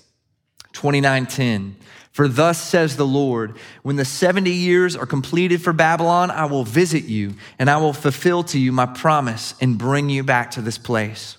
2910. 0.75 1.77
For 2.13 2.29
thus 2.29 2.61
says 2.61 2.97
the 2.97 3.07
Lord, 3.07 3.57
when 3.83 3.97
the 3.97 4.05
70 4.05 4.49
years 4.51 4.95
are 4.95 5.07
completed 5.07 5.61
for 5.61 5.73
Babylon, 5.73 6.31
I 6.31 6.45
will 6.45 6.65
visit 6.65 7.05
you 7.05 7.35
and 7.59 7.69
I 7.69 7.79
will 7.79 7.93
fulfill 7.93 8.45
to 8.45 8.59
you 8.59 8.71
my 8.71 8.87
promise 8.87 9.55
and 9.61 9.77
bring 9.77 10.09
you 10.09 10.23
back 10.23 10.53
to 10.53 10.63
this 10.63 10.79
place. 10.79 11.37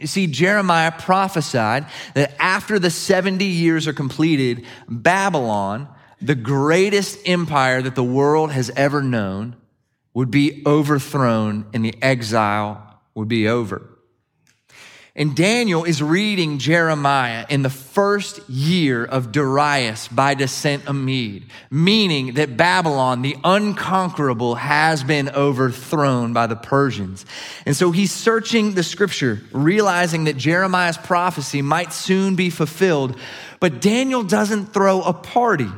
You 0.00 0.06
see, 0.06 0.26
Jeremiah 0.26 0.92
prophesied 0.92 1.86
that 2.14 2.34
after 2.40 2.78
the 2.78 2.90
70 2.90 3.44
years 3.44 3.86
are 3.86 3.92
completed, 3.92 4.64
Babylon, 4.88 5.88
the 6.22 6.34
greatest 6.34 7.18
empire 7.26 7.82
that 7.82 7.94
the 7.94 8.04
world 8.04 8.50
has 8.50 8.70
ever 8.70 9.02
known, 9.02 9.56
would 10.14 10.30
be 10.30 10.62
overthrown 10.66 11.66
and 11.72 11.84
the 11.84 11.94
exile 12.02 13.00
would 13.14 13.28
be 13.28 13.46
over. 13.46 13.88
And 15.16 15.34
Daniel 15.34 15.82
is 15.82 16.00
reading 16.00 16.58
Jeremiah 16.58 17.44
in 17.48 17.62
the 17.62 17.70
first 17.70 18.48
year 18.48 19.04
of 19.04 19.32
Darius 19.32 20.06
by 20.06 20.34
descent 20.34 20.84
a 20.86 20.92
Mede, 20.92 21.46
meaning 21.68 22.34
that 22.34 22.56
Babylon, 22.56 23.22
the 23.22 23.36
unconquerable, 23.42 24.54
has 24.54 25.02
been 25.02 25.28
overthrown 25.30 26.32
by 26.32 26.46
the 26.46 26.54
Persians. 26.54 27.26
And 27.66 27.74
so 27.74 27.90
he's 27.90 28.12
searching 28.12 28.74
the 28.74 28.84
scripture, 28.84 29.40
realizing 29.50 30.24
that 30.24 30.36
Jeremiah's 30.36 30.98
prophecy 30.98 31.60
might 31.60 31.92
soon 31.92 32.36
be 32.36 32.48
fulfilled, 32.48 33.18
but 33.58 33.80
Daniel 33.80 34.22
doesn't 34.22 34.66
throw 34.66 35.02
a 35.02 35.12
party. 35.12 35.70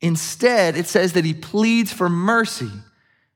Instead, 0.00 0.76
it 0.76 0.86
says 0.86 1.12
that 1.12 1.26
he 1.26 1.34
pleads 1.34 1.92
for 1.92 2.08
mercy 2.08 2.70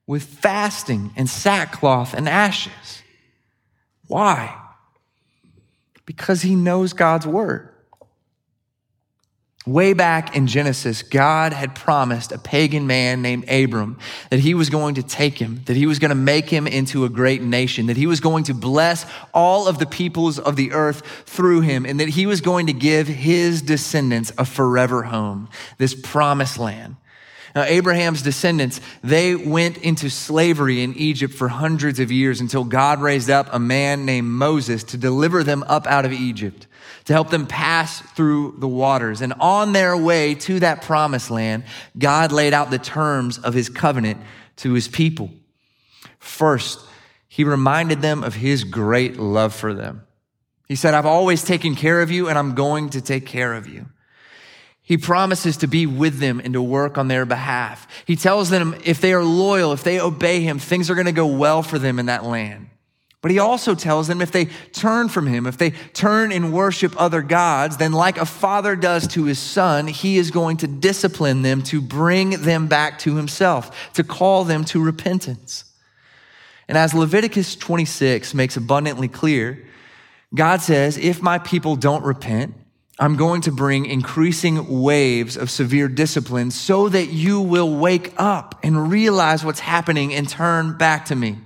with 0.06 0.22
fasting 0.22 1.12
and 1.14 1.28
sackcloth 1.28 2.14
and 2.14 2.26
ashes. 2.26 3.02
Why? 4.08 4.56
Because 6.04 6.42
he 6.42 6.54
knows 6.54 6.92
God's 6.92 7.26
word. 7.26 7.72
Way 9.66 9.94
back 9.94 10.36
in 10.36 10.46
Genesis, 10.46 11.02
God 11.02 11.52
had 11.52 11.75
promised 11.75 12.30
a 12.30 12.38
pagan 12.38 12.86
man 12.86 13.20
named 13.20 13.50
Abram 13.50 13.98
that 14.30 14.38
he 14.38 14.54
was 14.54 14.70
going 14.70 14.94
to 14.94 15.02
take 15.02 15.38
him, 15.38 15.62
that 15.64 15.76
he 15.76 15.86
was 15.86 15.98
going 15.98 16.10
to 16.10 16.14
make 16.14 16.48
him 16.48 16.68
into 16.68 17.04
a 17.04 17.08
great 17.08 17.42
nation, 17.42 17.86
that 17.86 17.96
he 17.96 18.06
was 18.06 18.20
going 18.20 18.44
to 18.44 18.54
bless 18.54 19.04
all 19.34 19.66
of 19.66 19.80
the 19.80 19.86
peoples 19.86 20.38
of 20.38 20.54
the 20.54 20.70
earth 20.70 21.04
through 21.26 21.62
him, 21.62 21.84
and 21.84 21.98
that 21.98 22.10
he 22.10 22.26
was 22.26 22.40
going 22.40 22.68
to 22.68 22.72
give 22.72 23.08
his 23.08 23.60
descendants 23.60 24.30
a 24.38 24.44
forever 24.44 25.02
home, 25.02 25.48
this 25.78 25.94
promised 26.00 26.58
land. 26.58 26.94
Now, 27.56 27.62
Abraham's 27.62 28.20
descendants, 28.20 28.82
they 29.02 29.34
went 29.34 29.78
into 29.78 30.10
slavery 30.10 30.82
in 30.82 30.92
Egypt 30.92 31.32
for 31.32 31.48
hundreds 31.48 31.98
of 31.98 32.12
years 32.12 32.42
until 32.42 32.64
God 32.64 33.00
raised 33.00 33.30
up 33.30 33.48
a 33.50 33.58
man 33.58 34.04
named 34.04 34.28
Moses 34.28 34.84
to 34.84 34.98
deliver 34.98 35.42
them 35.42 35.64
up 35.66 35.86
out 35.86 36.04
of 36.04 36.12
Egypt, 36.12 36.66
to 37.06 37.14
help 37.14 37.30
them 37.30 37.46
pass 37.46 38.02
through 38.12 38.56
the 38.58 38.68
waters. 38.68 39.22
And 39.22 39.32
on 39.40 39.72
their 39.72 39.96
way 39.96 40.34
to 40.34 40.60
that 40.60 40.82
promised 40.82 41.30
land, 41.30 41.64
God 41.96 42.30
laid 42.30 42.52
out 42.52 42.70
the 42.70 42.78
terms 42.78 43.38
of 43.38 43.54
his 43.54 43.70
covenant 43.70 44.20
to 44.56 44.75
his 44.75 44.86
people. 44.86 45.30
First, 46.18 46.80
he 47.26 47.42
reminded 47.42 48.02
them 48.02 48.22
of 48.22 48.34
his 48.34 48.64
great 48.64 49.16
love 49.16 49.54
for 49.54 49.72
them. 49.72 50.06
He 50.68 50.76
said, 50.76 50.92
I've 50.92 51.06
always 51.06 51.42
taken 51.42 51.75
care 51.75 52.02
of 52.02 52.10
you 52.10 52.28
and 52.28 52.38
I'm 52.38 52.54
going 52.54 52.90
to 52.90 53.00
take 53.00 53.25
care 53.25 53.54
of 53.54 53.66
you. 53.66 53.86
He 54.87 54.97
promises 54.97 55.57
to 55.59 55.66
be 55.66 55.85
with 55.85 56.21
them 56.21 56.40
and 56.43 56.55
to 56.55 56.62
work 56.62 56.97
on 56.97 57.09
their 57.09 57.26
behalf. 57.26 57.88
He 58.07 58.14
tells 58.14 58.50
them 58.50 58.76
if 58.85 59.00
they 59.00 59.12
are 59.12 59.25
loyal, 59.25 59.73
if 59.73 59.83
they 59.83 60.00
obey 60.00 60.43
him, 60.43 60.61
things 60.61 60.88
are 60.88 60.95
going 60.95 61.07
to 61.07 61.12
go 61.12 61.26
well 61.26 61.64
for 61.64 61.76
them 61.76 61.99
in 61.99 62.07
that 62.07 62.25
land. 62.25 62.69
But 63.21 63.33
he 63.33 63.40
also 63.40 63.75
tells 63.75 64.07
them 64.07 64.23
if 64.23 64.31
they 64.31 64.45
turn 64.73 65.09
from 65.09 65.26
him, 65.26 65.49
if 65.49 65.59
they 65.59 65.71
turn 65.71 66.31
and 66.31 66.52
worship 66.52 66.95
other 66.97 67.21
gods, 67.21 67.78
then 67.78 67.90
like 67.90 68.16
a 68.16 68.25
father 68.25 68.76
does 68.76 69.09
to 69.09 69.25
his 69.25 69.40
son, 69.40 69.88
he 69.88 70.19
is 70.19 70.31
going 70.31 70.59
to 70.59 70.69
discipline 70.69 71.43
them 71.43 71.62
to 71.62 71.81
bring 71.81 72.43
them 72.43 72.69
back 72.69 73.00
to 73.00 73.16
himself, 73.16 73.93
to 73.95 74.05
call 74.05 74.45
them 74.45 74.64
to 74.66 74.81
repentance. 74.81 75.64
And 76.69 76.78
as 76.78 76.95
Leviticus 76.95 77.57
26 77.57 78.35
makes 78.35 78.57
abundantly 78.57 79.09
clear, 79.09 79.66
God 80.33 80.61
says, 80.61 80.97
if 80.97 81.21
my 81.21 81.38
people 81.38 81.75
don't 81.75 82.05
repent, 82.05 82.55
I'm 82.98 83.16
going 83.16 83.42
to 83.42 83.52
bring 83.52 83.84
increasing 83.84 84.80
waves 84.80 85.36
of 85.36 85.50
severe 85.50 85.86
discipline 85.88 86.50
so 86.50 86.88
that 86.88 87.08
you 87.08 87.42
will 87.42 87.76
wake 87.76 88.14
up 88.16 88.58
and 88.62 88.90
realize 88.90 89.44
what's 89.44 89.60
happening 89.60 90.14
and 90.14 90.26
turn 90.26 90.78
back 90.78 91.06
to 91.06 91.14
me. 91.14 91.36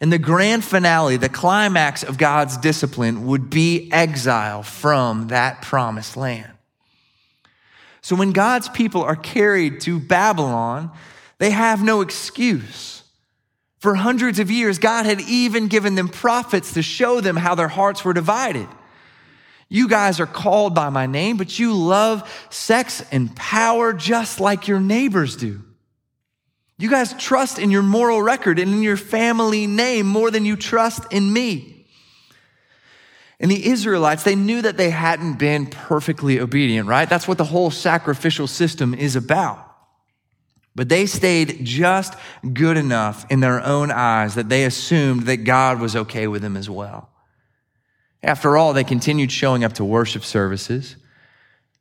And 0.00 0.12
the 0.12 0.18
grand 0.18 0.64
finale, 0.64 1.16
the 1.16 1.28
climax 1.28 2.02
of 2.02 2.18
God's 2.18 2.56
discipline 2.56 3.26
would 3.26 3.48
be 3.48 3.88
exile 3.92 4.64
from 4.64 5.28
that 5.28 5.62
promised 5.62 6.16
land. 6.16 6.50
So 8.00 8.16
when 8.16 8.32
God's 8.32 8.68
people 8.68 9.04
are 9.04 9.14
carried 9.14 9.80
to 9.82 10.00
Babylon, 10.00 10.90
they 11.38 11.50
have 11.50 11.84
no 11.84 12.00
excuse. 12.00 13.04
For 13.78 13.94
hundreds 13.94 14.40
of 14.40 14.50
years, 14.50 14.80
God 14.80 15.06
had 15.06 15.20
even 15.20 15.68
given 15.68 15.94
them 15.94 16.08
prophets 16.08 16.74
to 16.74 16.82
show 16.82 17.20
them 17.20 17.36
how 17.36 17.54
their 17.54 17.68
hearts 17.68 18.04
were 18.04 18.12
divided. 18.12 18.66
You 19.72 19.88
guys 19.88 20.20
are 20.20 20.26
called 20.26 20.74
by 20.74 20.90
my 20.90 21.06
name, 21.06 21.38
but 21.38 21.58
you 21.58 21.72
love 21.72 22.30
sex 22.50 23.02
and 23.10 23.34
power 23.34 23.94
just 23.94 24.38
like 24.38 24.68
your 24.68 24.80
neighbors 24.80 25.34
do. 25.34 25.62
You 26.76 26.90
guys 26.90 27.14
trust 27.14 27.58
in 27.58 27.70
your 27.70 27.82
moral 27.82 28.20
record 28.20 28.58
and 28.58 28.70
in 28.70 28.82
your 28.82 28.98
family 28.98 29.66
name 29.66 30.06
more 30.06 30.30
than 30.30 30.44
you 30.44 30.56
trust 30.56 31.10
in 31.10 31.32
me. 31.32 31.86
And 33.40 33.50
the 33.50 33.66
Israelites, 33.66 34.24
they 34.24 34.36
knew 34.36 34.60
that 34.60 34.76
they 34.76 34.90
hadn't 34.90 35.38
been 35.38 35.64
perfectly 35.64 36.38
obedient, 36.38 36.86
right? 36.86 37.08
That's 37.08 37.26
what 37.26 37.38
the 37.38 37.44
whole 37.44 37.70
sacrificial 37.70 38.48
system 38.48 38.92
is 38.92 39.16
about. 39.16 39.66
But 40.74 40.90
they 40.90 41.06
stayed 41.06 41.64
just 41.64 42.12
good 42.52 42.76
enough 42.76 43.24
in 43.30 43.40
their 43.40 43.64
own 43.64 43.90
eyes 43.90 44.34
that 44.34 44.50
they 44.50 44.66
assumed 44.66 45.22
that 45.22 45.44
God 45.44 45.80
was 45.80 45.96
okay 45.96 46.26
with 46.26 46.42
them 46.42 46.58
as 46.58 46.68
well. 46.68 47.08
After 48.22 48.56
all, 48.56 48.72
they 48.72 48.84
continued 48.84 49.32
showing 49.32 49.64
up 49.64 49.74
to 49.74 49.84
worship 49.84 50.24
services. 50.24 50.96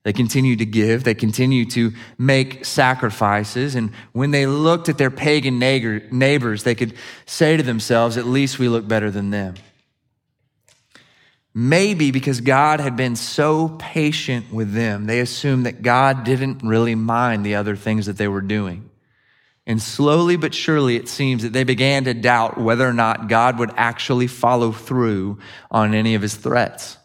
They 0.04 0.14
continued 0.14 0.60
to 0.60 0.66
give. 0.66 1.04
They 1.04 1.14
continued 1.14 1.72
to 1.72 1.94
make 2.18 2.66
sacrifices. 2.66 3.76
And 3.76 3.92
when 4.14 4.32
they 4.32 4.48
looked 4.48 4.90
at 4.90 4.98
their 4.98 5.12
pagan 5.12 5.60
neighbors, 5.60 6.64
they 6.64 6.76
could 6.76 6.96
say 7.28 7.58
to 7.58 7.64
themselves, 7.64 8.18
at 8.18 8.26
least 8.26 8.58
we 8.58 8.68
look 8.68 8.88
better 8.88 9.12
than 9.12 9.30
them. 9.30 9.56
Maybe 11.54 12.12
because 12.12 12.42
God 12.42 12.80
had 12.80 12.96
been 12.96 13.16
so 13.16 13.76
patient 13.78 14.54
with 14.54 14.74
them, 14.74 15.06
they 15.06 15.20
assumed 15.20 15.66
that 15.66 15.82
God 15.82 16.24
didn't 16.24 16.64
really 16.64 16.96
mind 16.96 17.46
the 17.46 17.56
other 17.56 17.76
things 17.76 18.06
that 18.06 18.18
they 18.18 18.28
were 18.30 18.42
doing. 18.42 18.91
And 19.68 19.82
slowly 19.82 20.38
but 20.38 20.54
surely, 20.54 20.96
it 20.96 21.08
seems 21.08 21.44
that 21.44 21.54
they 21.54 21.64
began 21.64 22.06
to 22.06 22.14
doubt 22.14 22.60
whether 22.60 22.88
or 22.88 22.94
not 22.94 23.30
God 23.30 23.60
would 23.60 23.72
actually 23.78 24.28
follow 24.28 24.72
through 24.72 25.40
on 25.70 25.94
any 25.94 26.16
of 26.16 26.22
his 26.22 26.36
threats. 26.36 26.98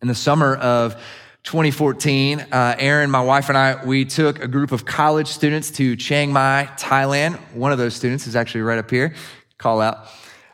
In 0.00 0.06
the 0.06 0.14
summer 0.14 0.54
of 0.54 0.94
2014, 1.42 2.40
uh, 2.40 2.76
Erin, 2.78 3.10
my 3.10 3.20
wife, 3.20 3.48
and 3.48 3.58
I, 3.58 3.84
we 3.84 4.04
took 4.04 4.40
a 4.40 4.46
group 4.46 4.70
of 4.70 4.84
college 4.84 5.26
students 5.26 5.72
to 5.72 5.96
Chiang 5.96 6.32
Mai, 6.32 6.68
Thailand. 6.76 7.36
One 7.54 7.72
of 7.72 7.78
those 7.78 7.94
students 7.94 8.28
is 8.28 8.36
actually 8.36 8.60
right 8.60 8.78
up 8.78 8.90
here. 8.90 9.14
Call 9.56 9.80
out. 9.80 10.06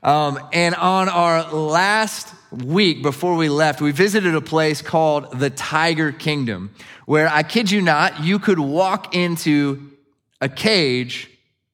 Um, 0.02 0.38
and 0.52 0.74
on 0.74 1.08
our 1.08 1.52
last 1.52 2.34
week 2.50 3.02
before 3.02 3.36
we 3.36 3.48
left, 3.48 3.80
we 3.80 3.90
visited 3.90 4.34
a 4.34 4.40
place 4.40 4.80
called 4.80 5.38
the 5.38 5.50
Tiger 5.50 6.12
Kingdom, 6.12 6.74
where 7.06 7.28
I 7.28 7.42
kid 7.42 7.70
you 7.70 7.82
not, 7.82 8.22
you 8.22 8.38
could 8.38 8.58
walk 8.58 9.14
into 9.14 9.90
a 10.40 10.48
cage 10.48 11.30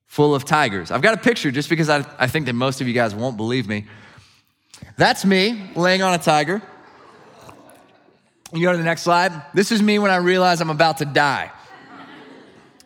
full 0.07 0.35
of 0.35 0.45
tigers. 0.45 0.91
I've 0.91 1.03
got 1.03 1.15
a 1.15 1.21
picture 1.21 1.51
just 1.51 1.69
because 1.69 1.89
I, 1.89 2.05
I 2.19 2.27
think 2.27 2.47
that 2.47 2.55
most 2.55 2.81
of 2.81 2.89
you 2.89 2.95
guys 2.95 3.15
won't 3.15 3.37
believe 3.37 3.69
me. 3.69 3.87
That's 4.97 5.25
me 5.25 5.71
laying 5.77 6.03
on 6.03 6.15
a 6.15 6.19
tiger. 6.19 6.61
You 8.53 8.63
go 8.63 8.73
to 8.73 8.79
the 8.79 8.85
next 8.85 9.03
slide. 9.03 9.33
This 9.55 9.71
is 9.71 9.81
me 9.81 9.99
when 9.99 10.11
I 10.11 10.17
realize 10.17 10.61
I'm 10.61 10.71
about 10.71 10.99
to 10.99 11.05
die. 11.05 11.53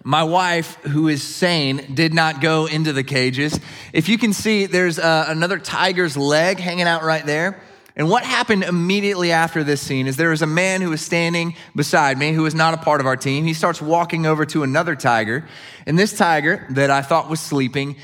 My 0.02 0.22
wife, 0.22 0.74
who 0.82 1.08
is 1.08 1.22
sane, 1.22 1.94
did 1.94 2.12
not 2.12 2.42
go 2.42 2.66
into 2.66 2.92
the 2.92 3.02
cages. 3.02 3.58
If 3.94 4.10
you 4.10 4.18
can 4.18 4.34
see, 4.34 4.66
there's 4.66 4.98
uh, 4.98 5.24
another 5.28 5.58
tiger's 5.58 6.14
leg 6.14 6.58
hanging 6.58 6.86
out 6.86 7.02
right 7.02 7.24
there. 7.24 7.62
And 7.96 8.10
what 8.10 8.24
happened 8.24 8.64
immediately 8.64 9.30
after 9.30 9.62
this 9.62 9.80
scene 9.80 10.08
is 10.08 10.16
there 10.16 10.30
was 10.30 10.42
a 10.42 10.46
man 10.46 10.82
who 10.82 10.90
was 10.90 11.00
standing 11.00 11.54
beside 11.76 12.18
me 12.18 12.32
who 12.32 12.42
was 12.42 12.54
not 12.54 12.74
a 12.74 12.78
part 12.78 13.00
of 13.00 13.06
our 13.06 13.16
team. 13.16 13.44
He 13.44 13.54
starts 13.54 13.80
walking 13.80 14.26
over 14.26 14.44
to 14.46 14.64
another 14.64 14.96
tiger. 14.96 15.46
And 15.86 15.96
this 15.96 16.16
tiger 16.16 16.66
that 16.70 16.90
I 16.90 17.02
thought 17.02 17.30
was 17.30 17.40
sleeping 17.40 17.96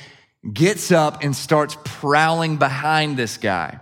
gets 0.53 0.93
up 0.93 1.25
and 1.25 1.35
starts 1.35 1.77
prowling 1.85 2.57
behind 2.57 3.17
this 3.17 3.37
guy. 3.37 3.81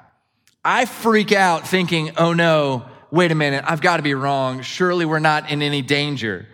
I 0.65 0.87
freak 0.87 1.31
out 1.31 1.69
thinking, 1.69 2.13
oh 2.17 2.33
no, 2.33 2.87
wait 3.11 3.31
a 3.31 3.35
minute, 3.35 3.65
I've 3.67 3.81
got 3.81 3.99
to 3.99 4.03
be 4.03 4.15
wrong. 4.15 4.63
Surely 4.63 5.05
we're 5.05 5.19
not 5.19 5.51
in 5.51 5.63
any 5.63 5.83
danger. 5.83 6.47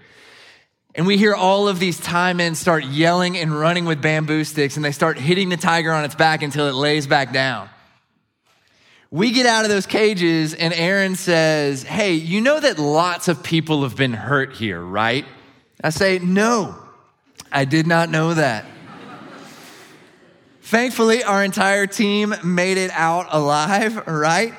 And 0.97 1.07
we 1.07 1.17
hear 1.17 1.35
all 1.35 1.69
of 1.69 1.79
these 1.79 1.99
Thai 1.99 2.35
men 2.35 2.55
start 2.55 2.85
yelling 2.85 3.37
and 3.37 3.57
running 3.59 3.85
with 3.85 4.01
bamboo 4.01 4.45
sticks, 4.45 4.77
and 4.77 4.85
they 4.85 4.93
start 4.93 5.19
hitting 5.19 5.49
the 5.49 5.57
tiger 5.57 5.93
on 5.93 6.05
its 6.05 6.15
back 6.15 6.43
until 6.43 6.69
it 6.69 6.75
lays 6.75 7.07
back 7.07 7.33
down. 7.33 7.69
We 9.15 9.31
get 9.31 9.47
out 9.47 9.65
of 9.65 9.71
those 9.71 9.87
cages, 9.87 10.55
and 10.55 10.75
Erin 10.75 11.15
says, 11.15 11.85
Hey, 11.85 12.15
you 12.15 12.41
know 12.41 12.59
that 12.59 12.81
lots 12.81 13.29
of 13.29 13.45
people 13.45 13.85
have 13.85 13.95
been 13.95 14.13
hurt 14.13 14.55
here, 14.55 14.81
right? 14.81 15.25
I 15.85 15.91
say, 15.91 16.19
No, 16.19 16.75
I 17.53 17.65
did 17.65 17.87
not 17.87 18.11
know 18.11 18.35
that. 18.35 18.65
Thankfully, 20.63 21.23
our 21.23 21.45
entire 21.45 21.87
team 21.87 22.35
made 22.43 22.77
it 22.77 22.91
out 22.91 23.29
alive, 23.31 24.05
right? 24.09 24.53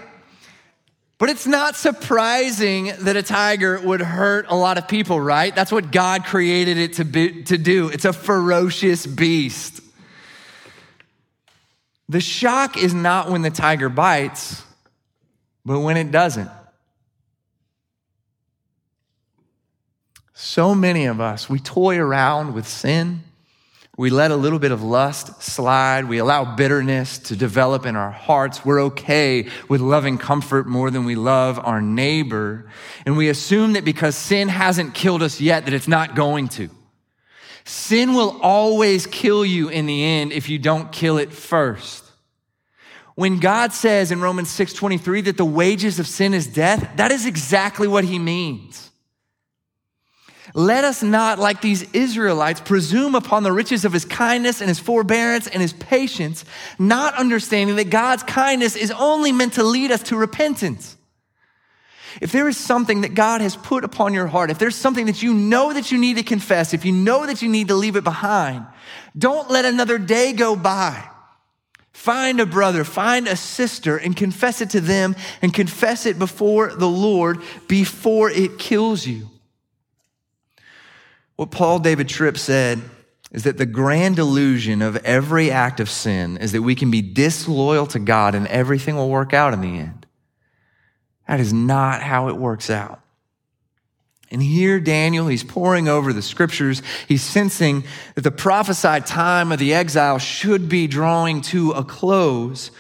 But 1.18 1.28
it's 1.28 1.46
not 1.46 1.76
surprising 1.76 2.94
that 3.00 3.18
a 3.18 3.24
tiger 3.24 3.82
would 3.82 4.02
hurt 4.02 4.46
a 4.48 4.56
lot 4.56 4.78
of 4.78 4.88
people, 4.88 5.20
right? 5.20 5.54
That's 5.54 5.72
what 5.74 5.92
God 5.92 6.24
created 6.24 6.78
it 6.78 6.94
to, 6.94 7.04
be, 7.04 7.44
to 7.44 7.58
do. 7.58 7.90
It's 7.90 8.06
a 8.06 8.14
ferocious 8.14 9.06
beast. 9.06 9.82
The 12.08 12.22
shock 12.22 12.78
is 12.78 12.94
not 12.94 13.32
when 13.32 13.42
the 13.42 13.50
tiger 13.50 13.90
bites, 13.90 14.64
but 15.66 15.80
when 15.80 15.98
it 15.98 16.12
doesn't. 16.12 16.50
So 20.34 20.76
many 20.76 21.06
of 21.06 21.20
us, 21.20 21.50
we 21.50 21.60
toy 21.60 21.98
around 21.98 22.54
with 22.54 22.68
sin 22.68 23.24
we 23.98 24.10
let 24.10 24.32
a 24.32 24.36
little 24.36 24.60
bit 24.60 24.74
of 24.74 24.84
lust 24.84 25.42
slide. 25.42 26.06
We 26.06 26.18
allow 26.18 26.56
bitterness 26.56 27.18
to 27.20 27.36
develop 27.36 27.86
in 27.86 27.96
our 27.96 28.12
hearts. 28.12 28.66
We're 28.66 28.84
okay 28.84 29.48
with 29.70 29.80
loving 29.80 30.18
comfort 30.18 30.68
more 30.68 30.92
than 30.92 31.06
we 31.06 31.16
love 31.16 31.60
our 31.64 31.80
neighbor. 31.80 32.70
And 33.06 33.16
we 33.16 33.30
assume 33.30 33.74
that 33.74 33.86
because 33.86 34.18
sin 34.18 34.50
hasn't 34.50 34.96
killed 34.96 35.24
us 35.24 35.40
yet, 35.40 35.66
that 35.66 35.74
it's 35.74 35.88
not 35.88 36.14
going 36.14 36.50
to. 36.50 36.70
Sin 37.66 38.14
will 38.14 38.40
always 38.42 39.08
kill 39.08 39.44
you 39.44 39.70
in 39.70 39.88
the 39.88 40.04
end 40.04 40.32
if 40.32 40.50
you 40.50 40.60
don't 40.60 40.92
kill 40.92 41.18
it 41.18 41.34
first. 41.34 42.04
When 43.16 43.40
God 43.40 43.74
says 43.74 44.12
in 44.12 44.22
Romans 44.22 44.50
6:23 44.50 45.22
that 45.22 45.38
the 45.38 45.46
wages 45.46 46.00
of 46.00 46.08
sin 46.08 46.34
is 46.34 46.48
death, 46.48 46.88
that 46.98 47.12
is 47.12 47.26
exactly 47.26 47.88
what 47.88 48.04
he 48.04 48.20
means. 48.20 48.92
Let 50.54 50.84
us 50.86 51.02
not, 51.02 51.40
like 51.40 51.62
these 51.62 51.84
Israelites, 51.92 52.62
presume 52.62 53.16
upon 53.16 53.44
the 53.44 53.52
riches 53.52 53.84
of 53.84 53.94
his 53.94 54.06
kindness 54.06 54.62
and 54.62 54.70
his 54.70 54.80
forbearance 54.80 55.48
and 55.48 55.62
his 55.62 55.74
patience, 55.74 56.46
not 56.78 57.16
understanding 57.16 57.76
that 57.78 57.90
God's 57.90 58.24
kindness 58.24 58.76
is 58.76 58.92
only 58.92 59.32
meant 59.32 59.54
to 59.54 59.64
lead 59.64 59.92
us 59.92 60.04
to 60.04 60.16
repentance. 60.16 60.95
If 62.22 62.32
there 62.32 62.48
is 62.48 62.58
something 62.58 63.02
that 63.02 63.14
God 63.14 63.42
has 63.42 63.56
put 63.56 63.84
upon 63.84 64.14
your 64.14 64.28
heart, 64.28 64.52
if 64.52 64.60
there's 64.60 64.76
something 64.76 65.08
that 65.08 65.22
you 65.22 65.34
know 65.34 65.74
that 65.74 65.92
you 65.92 65.98
need 65.98 66.18
to 66.18 66.24
confess, 66.24 66.74
if 66.74 66.86
you 66.86 66.92
know 66.92 67.26
that 67.26 67.42
you 67.42 67.50
need 67.50 67.68
to 67.68 67.76
leave 67.76 67.96
it 67.96 68.04
behind, 68.04 68.66
don't 69.18 69.50
let 69.50 69.66
another 69.66 69.98
day 69.98 70.34
go 70.34 70.56
by. 70.56 71.04
Find 71.92 72.40
a 72.40 72.46
brother, 72.46 72.84
find 72.84 73.28
a 73.28 73.36
sister, 73.36 73.98
and 73.98 74.16
confess 74.16 74.62
it 74.62 74.72
to 74.72 74.82
them 74.82 75.16
and 75.42 75.54
confess 75.54 76.06
it 76.06 76.20
before 76.20 76.74
the 76.74 76.90
Lord 76.90 77.42
before 77.68 78.30
it 78.30 78.60
kills 78.60 79.08
you. 79.08 79.30
What 81.36 81.52
Paul 81.52 81.80
David 81.80 82.08
Tripp 82.08 82.38
said 82.38 82.82
is 83.32 83.44
that 83.44 83.58
the 83.58 83.66
grand 83.66 84.20
illusion 84.20 84.82
of 84.82 84.98
every 84.98 85.52
act 85.52 85.80
of 85.80 85.90
sin 85.90 86.38
is 86.38 86.52
that 86.52 86.62
we 86.62 86.76
can 86.76 86.92
be 86.92 87.02
disloyal 87.02 87.88
to 87.88 88.00
God 88.00 88.36
and 88.36 88.48
everything 88.48 88.96
will 88.96 89.10
work 89.10 89.34
out 89.34 89.54
in 89.54 89.62
the 89.62 89.80
end. 89.80 90.05
That 91.28 91.40
is 91.40 91.54
not 91.54 92.02
how 92.02 92.30
it 92.30 92.38
works 92.38 92.70
out. 92.70 93.02
And 94.32 94.42
here, 94.42 94.80
Daniel, 94.80 95.28
he's 95.28 95.44
poring 95.44 95.88
over 95.88 96.12
the 96.12 96.22
scriptures. 96.22 96.82
He's 97.08 97.24
sensing 97.24 97.84
that 98.16 98.22
the 98.22 98.32
prophesied 98.32 99.06
time 99.06 99.52
of 99.52 99.60
the 99.60 99.74
exile 99.74 100.18
should 100.18 100.68
be 100.68 100.88
drawing 100.88 101.42
to 101.44 101.72
a 101.72 101.84
close, 101.84 102.72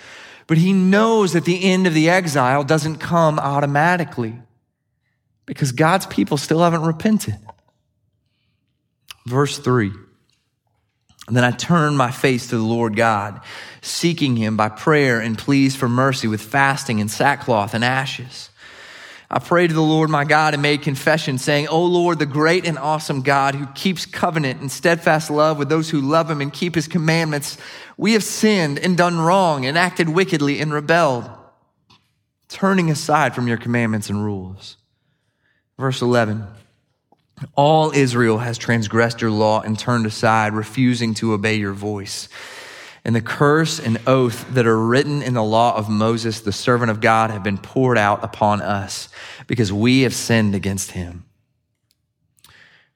but 0.47 0.58
he 0.58 0.73
knows 0.73 1.34
that 1.34 1.45
the 1.45 1.63
end 1.63 1.88
of 1.88 1.93
the 1.93 2.10
exile 2.10 2.63
doesn't 2.63 2.97
come 2.97 3.39
automatically 3.39 4.36
because 5.45 5.71
God's 5.71 6.08
people 6.08 6.38
still 6.38 6.60
haven't 6.60 6.84
repented. 6.84 7.38
Verse 9.25 9.58
3. 9.58 9.91
And 11.27 11.35
then 11.35 11.43
I 11.43 11.51
turned 11.51 11.97
my 11.97 12.11
face 12.11 12.47
to 12.47 12.57
the 12.57 12.63
Lord 12.63 12.95
God, 12.95 13.41
seeking 13.81 14.35
him 14.35 14.55
by 14.55 14.69
prayer 14.69 15.19
and 15.19 15.38
pleas 15.38 15.75
for 15.75 15.89
mercy 15.89 16.27
with 16.27 16.41
fasting 16.41 17.01
and 17.01 17.09
sackcloth 17.09 17.73
and 17.73 17.83
ashes. 17.83 18.49
I 19.29 19.39
prayed 19.39 19.69
to 19.69 19.73
the 19.73 19.81
Lord 19.81 20.11
my 20.11 20.23
God 20.23 20.53
and 20.53 20.61
made 20.61 20.83
confession, 20.83 21.39
saying, 21.39 21.67
O 21.67 21.83
Lord, 21.83 22.19
the 22.19 22.27
great 22.27 22.67
and 22.67 22.77
awesome 22.77 23.21
God 23.21 23.55
who 23.55 23.65
keeps 23.67 24.05
covenant 24.05 24.61
and 24.61 24.71
steadfast 24.71 25.31
love 25.31 25.57
with 25.57 25.67
those 25.67 25.89
who 25.89 25.99
love 25.99 26.29
him 26.29 26.41
and 26.41 26.53
keep 26.53 26.75
his 26.75 26.88
commandments, 26.88 27.57
we 27.97 28.13
have 28.13 28.23
sinned 28.23 28.77
and 28.77 28.95
done 28.95 29.19
wrong 29.19 29.65
and 29.65 29.79
acted 29.79 30.09
wickedly 30.09 30.59
and 30.59 30.71
rebelled, 30.71 31.27
turning 32.49 32.91
aside 32.91 33.33
from 33.33 33.47
your 33.47 33.57
commandments 33.57 34.11
and 34.11 34.23
rules. 34.23 34.77
Verse 35.79 36.03
11. 36.03 36.45
All 37.56 37.91
Israel 37.91 38.38
has 38.39 38.58
transgressed 38.58 39.21
your 39.21 39.32
law 39.32 39.62
and 39.62 39.78
turned 39.78 40.06
aside, 40.06 40.54
refusing 40.54 41.13
to 41.15 41.34
obey 41.34 41.56
your 41.56 41.74
voice. 41.74 42.30
And 43.04 43.15
the 43.15 43.21
curse 43.21 43.80
and 43.80 44.00
oath 44.08 44.48
that 44.54 44.65
are 44.65 44.80
written 44.80 45.21
in 45.21 45.36
the 45.36 45.43
law 45.43 45.76
of 45.76 45.89
Moses, 45.89 46.41
the 46.41 46.52
servant 46.52 46.89
of 46.89 47.02
God, 47.02 47.30
have 47.30 47.43
been 47.43 47.58
poured 47.58 47.98
out 47.98 48.24
upon 48.24 48.62
us 48.62 49.10
because 49.48 49.71
we 49.71 50.02
have 50.02 50.13
sinned 50.13 50.56
against 50.56 50.91
him. 50.91 51.26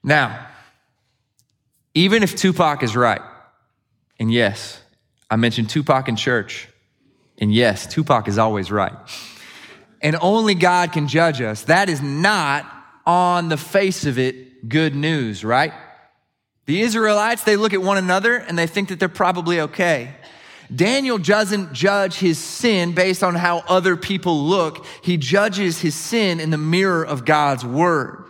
Now, 0.02 0.46
even 1.94 2.22
if 2.22 2.34
Tupac 2.34 2.82
is 2.82 2.96
right, 2.96 3.20
and 4.18 4.32
yes, 4.32 4.80
I 5.30 5.36
mentioned 5.36 5.70
Tupac 5.70 6.08
in 6.08 6.16
church, 6.16 6.68
and 7.38 7.52
yes, 7.52 7.86
Tupac 7.86 8.26
is 8.26 8.38
always 8.38 8.72
right, 8.72 8.94
and 10.00 10.16
only 10.20 10.54
God 10.54 10.92
can 10.92 11.06
judge 11.08 11.40
us, 11.40 11.64
that 11.64 11.88
is 11.88 12.00
not 12.00 12.79
on 13.06 13.48
the 13.48 13.56
face 13.56 14.04
of 14.06 14.18
it 14.18 14.68
good 14.68 14.94
news, 14.94 15.44
right? 15.44 15.72
The 16.66 16.82
Israelites, 16.82 17.44
they 17.44 17.56
look 17.56 17.72
at 17.72 17.82
one 17.82 17.98
another 17.98 18.36
and 18.36 18.58
they 18.58 18.66
think 18.66 18.90
that 18.90 19.00
they're 19.00 19.08
probably 19.08 19.60
okay. 19.60 20.14
Daniel 20.74 21.18
doesn't 21.18 21.72
judge 21.72 22.14
his 22.16 22.38
sin 22.38 22.92
based 22.92 23.24
on 23.24 23.34
how 23.34 23.64
other 23.66 23.96
people 23.96 24.44
look. 24.44 24.86
He 25.02 25.16
judges 25.16 25.80
his 25.80 25.94
sin 25.94 26.38
in 26.38 26.50
the 26.50 26.58
mirror 26.58 27.04
of 27.04 27.24
God's 27.24 27.64
word. 27.64 28.24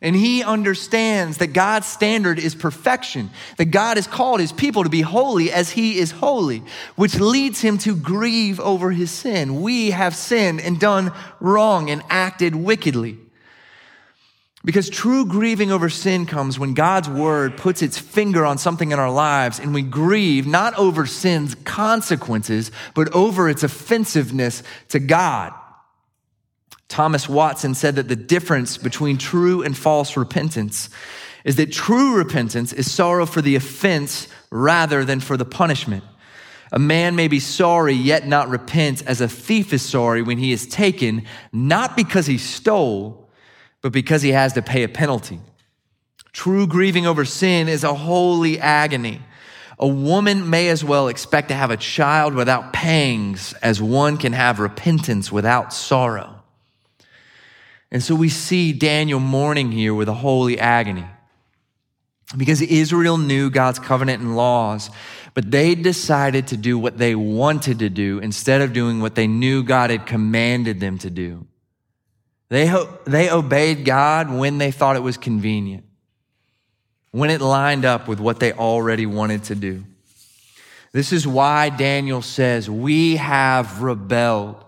And 0.00 0.14
he 0.14 0.42
understands 0.42 1.38
that 1.38 1.48
God's 1.48 1.86
standard 1.86 2.38
is 2.38 2.54
perfection, 2.54 3.30
that 3.56 3.66
God 3.66 3.96
has 3.96 4.06
called 4.06 4.38
his 4.38 4.52
people 4.52 4.84
to 4.84 4.90
be 4.90 5.00
holy 5.00 5.50
as 5.50 5.70
he 5.70 5.98
is 5.98 6.10
holy, 6.10 6.62
which 6.94 7.18
leads 7.18 7.62
him 7.62 7.78
to 7.78 7.96
grieve 7.96 8.60
over 8.60 8.90
his 8.90 9.10
sin. 9.10 9.62
We 9.62 9.92
have 9.92 10.14
sinned 10.14 10.60
and 10.60 10.78
done 10.78 11.10
wrong 11.40 11.90
and 11.90 12.02
acted 12.10 12.54
wickedly. 12.54 13.18
Because 14.64 14.88
true 14.88 15.26
grieving 15.26 15.70
over 15.70 15.90
sin 15.90 16.24
comes 16.24 16.58
when 16.58 16.72
God's 16.72 17.08
word 17.08 17.58
puts 17.58 17.82
its 17.82 17.98
finger 17.98 18.46
on 18.46 18.56
something 18.56 18.92
in 18.92 18.98
our 18.98 19.10
lives 19.10 19.58
and 19.58 19.74
we 19.74 19.82
grieve 19.82 20.46
not 20.46 20.74
over 20.78 21.04
sin's 21.04 21.54
consequences, 21.54 22.70
but 22.94 23.14
over 23.14 23.48
its 23.50 23.62
offensiveness 23.62 24.62
to 24.88 24.98
God. 24.98 25.52
Thomas 26.88 27.28
Watson 27.28 27.74
said 27.74 27.96
that 27.96 28.08
the 28.08 28.16
difference 28.16 28.78
between 28.78 29.18
true 29.18 29.62
and 29.62 29.76
false 29.76 30.16
repentance 30.16 30.88
is 31.44 31.56
that 31.56 31.70
true 31.70 32.16
repentance 32.16 32.72
is 32.72 32.90
sorrow 32.90 33.26
for 33.26 33.42
the 33.42 33.56
offense 33.56 34.28
rather 34.50 35.04
than 35.04 35.20
for 35.20 35.36
the 35.36 35.44
punishment. 35.44 36.04
A 36.72 36.78
man 36.78 37.16
may 37.16 37.28
be 37.28 37.38
sorry 37.38 37.92
yet 37.92 38.26
not 38.26 38.48
repent 38.48 39.06
as 39.06 39.20
a 39.20 39.28
thief 39.28 39.74
is 39.74 39.82
sorry 39.82 40.22
when 40.22 40.38
he 40.38 40.52
is 40.52 40.66
taken, 40.66 41.24
not 41.52 41.96
because 41.96 42.26
he 42.26 42.38
stole, 42.38 43.23
but 43.84 43.92
because 43.92 44.22
he 44.22 44.32
has 44.32 44.54
to 44.54 44.62
pay 44.62 44.82
a 44.82 44.88
penalty. 44.88 45.38
True 46.32 46.66
grieving 46.66 47.06
over 47.06 47.26
sin 47.26 47.68
is 47.68 47.84
a 47.84 47.92
holy 47.92 48.58
agony. 48.58 49.20
A 49.78 49.86
woman 49.86 50.48
may 50.48 50.70
as 50.70 50.82
well 50.82 51.08
expect 51.08 51.48
to 51.48 51.54
have 51.54 51.70
a 51.70 51.76
child 51.76 52.32
without 52.32 52.72
pangs 52.72 53.52
as 53.60 53.82
one 53.82 54.16
can 54.16 54.32
have 54.32 54.58
repentance 54.58 55.30
without 55.30 55.74
sorrow. 55.74 56.42
And 57.90 58.02
so 58.02 58.14
we 58.14 58.30
see 58.30 58.72
Daniel 58.72 59.20
mourning 59.20 59.70
here 59.70 59.92
with 59.92 60.08
a 60.08 60.14
holy 60.14 60.58
agony. 60.58 61.04
Because 62.34 62.62
Israel 62.62 63.18
knew 63.18 63.50
God's 63.50 63.80
covenant 63.80 64.22
and 64.22 64.34
laws, 64.34 64.88
but 65.34 65.50
they 65.50 65.74
decided 65.74 66.46
to 66.46 66.56
do 66.56 66.78
what 66.78 66.96
they 66.96 67.14
wanted 67.14 67.80
to 67.80 67.90
do 67.90 68.18
instead 68.20 68.62
of 68.62 68.72
doing 68.72 69.02
what 69.02 69.14
they 69.14 69.26
knew 69.26 69.62
God 69.62 69.90
had 69.90 70.06
commanded 70.06 70.80
them 70.80 70.96
to 71.00 71.10
do. 71.10 71.46
They, 72.48 72.72
they 73.04 73.30
obeyed 73.30 73.84
God 73.84 74.30
when 74.30 74.58
they 74.58 74.70
thought 74.70 74.96
it 74.96 75.02
was 75.02 75.16
convenient, 75.16 75.84
when 77.10 77.30
it 77.30 77.40
lined 77.40 77.84
up 77.84 78.06
with 78.06 78.20
what 78.20 78.40
they 78.40 78.52
already 78.52 79.06
wanted 79.06 79.44
to 79.44 79.54
do. 79.54 79.84
This 80.92 81.12
is 81.12 81.26
why 81.26 81.70
Daniel 81.70 82.22
says, 82.22 82.70
We 82.70 83.16
have 83.16 83.82
rebelled. 83.82 84.64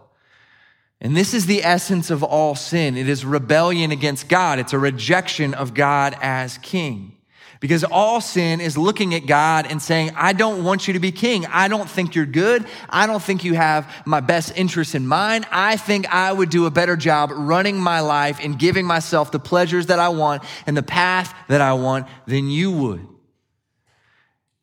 And 1.01 1.17
this 1.17 1.35
is 1.35 1.47
the 1.47 1.63
essence 1.63 2.11
of 2.11 2.25
all 2.25 2.55
sin. 2.55 2.97
It 2.97 3.09
is 3.09 3.25
rebellion 3.25 3.91
against 3.91 4.29
God. 4.29 4.59
It's 4.59 4.73
a 4.73 4.79
rejection 4.79 5.55
of 5.55 5.75
God 5.75 6.17
as 6.21 6.59
king. 6.59 7.16
Because 7.61 7.85
all 7.85 8.21
sin 8.21 8.61
is 8.61 8.77
looking 8.77 9.15
at 9.15 9.27
God 9.27 9.67
and 9.67 9.81
saying, 9.81 10.11
I 10.15 10.33
don't 10.33 10.65
want 10.65 10.87
you 10.87 10.95
to 10.95 11.01
be 11.01 11.13
king. 11.13 11.47
I 11.47 11.69
don't 11.69 11.89
think 11.89 12.15
you're 12.15 12.27
good. 12.27 12.67
I 12.91 13.07
don't 13.07 13.23
think 13.23 13.45
you 13.45 13.55
have 13.55 13.91
my 14.05 14.21
best 14.21 14.53
interests 14.57 14.95
in 14.95 15.07
mind. 15.07 15.47
I 15.51 15.77
think 15.77 16.13
I 16.13 16.33
would 16.33 16.51
do 16.51 16.67
a 16.67 16.71
better 16.71 16.97
job 16.97 17.31
running 17.33 17.81
my 17.81 18.01
life 18.01 18.39
and 18.43 18.59
giving 18.59 18.87
myself 18.87 19.33
the 19.33 19.39
pleasures 19.39 19.87
that 19.87 19.99
I 19.99 20.11
want 20.11 20.43
and 20.67 20.77
the 20.77 20.83
path 20.83 21.35
that 21.49 21.61
I 21.61 21.73
want 21.75 22.07
than 22.27 22.51
you 22.51 22.73
would. 22.73 23.07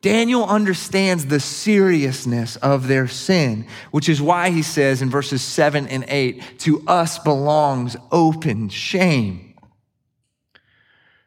Daniel 0.04 0.46
understands 0.46 1.28
the 1.28 1.40
seriousness 1.40 2.58
of 2.58 2.90
their 2.90 3.08
sin, 3.08 3.66
which 3.92 4.10
is 4.10 4.22
why 4.22 4.50
he 4.50 4.62
says 4.62 5.02
in 5.02 5.10
verses 5.10 5.42
7 5.42 5.88
and 5.88 6.04
8, 6.10 6.60
to 6.60 6.86
us 6.88 7.20
belongs 7.20 7.96
open 8.12 8.68
shame. 8.68 9.53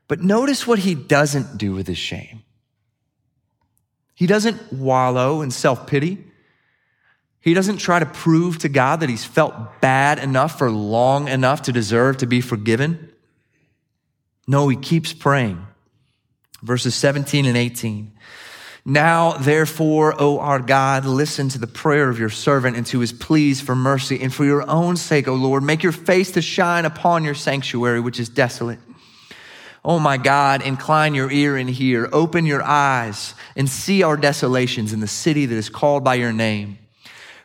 But 0.08 0.20
notice 0.20 0.66
what 0.66 0.80
he 0.80 0.94
doesn't 0.94 1.58
do 1.58 1.72
with 1.74 1.86
his 1.86 1.98
shame. 1.98 2.42
He 4.14 4.26
doesn't 4.26 4.72
wallow 4.72 5.42
in 5.42 5.50
self 5.50 5.86
pity. 5.86 6.24
He 7.40 7.54
doesn't 7.54 7.78
try 7.78 8.00
to 8.00 8.06
prove 8.06 8.58
to 8.58 8.68
God 8.68 9.00
that 9.00 9.08
he's 9.08 9.24
felt 9.24 9.80
bad 9.80 10.18
enough 10.18 10.58
for 10.58 10.70
long 10.70 11.28
enough 11.28 11.62
to 11.62 11.72
deserve 11.72 12.16
to 12.18 12.26
be 12.26 12.40
forgiven. 12.40 13.12
No, 14.48 14.68
he 14.68 14.76
keeps 14.76 15.12
praying. 15.12 15.64
Verses 16.62 16.94
17 16.94 17.46
and 17.46 17.56
18. 17.56 18.12
Now, 18.84 19.32
therefore, 19.32 20.14
O 20.20 20.38
our 20.38 20.60
God, 20.60 21.04
listen 21.04 21.48
to 21.50 21.58
the 21.58 21.66
prayer 21.66 22.08
of 22.08 22.18
your 22.18 22.30
servant 22.30 22.76
and 22.76 22.86
to 22.86 23.00
his 23.00 23.12
pleas 23.12 23.60
for 23.60 23.74
mercy. 23.74 24.20
And 24.20 24.32
for 24.32 24.44
your 24.44 24.68
own 24.68 24.96
sake, 24.96 25.28
O 25.28 25.34
Lord, 25.34 25.62
make 25.62 25.82
your 25.82 25.92
face 25.92 26.30
to 26.32 26.42
shine 26.42 26.84
upon 26.84 27.24
your 27.24 27.34
sanctuary, 27.34 28.00
which 28.00 28.18
is 28.18 28.28
desolate. 28.28 28.78
Oh 29.86 29.98
my 29.98 30.18
God, 30.18 30.60
incline 30.60 31.14
your 31.14 31.30
ear 31.30 31.56
and 31.56 31.70
hear. 31.70 32.08
Open 32.12 32.44
your 32.44 32.62
eyes 32.62 33.34
and 33.56 33.68
see 33.68 34.02
our 34.02 34.16
desolations 34.16 34.92
in 34.92 35.00
the 35.00 35.06
city 35.06 35.46
that 35.46 35.54
is 35.54 35.70
called 35.70 36.04
by 36.04 36.16
your 36.16 36.32
name. 36.32 36.78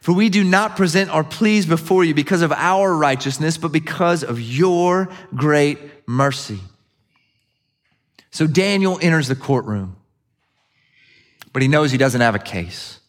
For 0.02 0.12
we 0.14 0.30
do 0.30 0.44
not 0.44 0.76
present 0.76 1.12
our 1.12 1.24
pleas 1.24 1.68
before 1.68 2.04
you 2.04 2.16
because 2.16 2.42
of 2.42 2.52
our 2.52 2.94
righteousness, 2.94 3.58
but 3.58 3.72
because 3.72 4.24
of 4.24 4.42
your 4.42 5.08
great 5.36 5.78
mercy. 6.08 6.60
So 8.32 8.48
Daniel 8.48 8.98
enters 9.02 9.28
the 9.28 9.36
courtroom 9.36 9.96
but 11.54 11.62
he 11.62 11.68
knows 11.68 11.92
he 11.92 11.98
doesn't 11.98 12.22
have 12.22 12.36
a 12.36 12.40
case. 12.40 13.00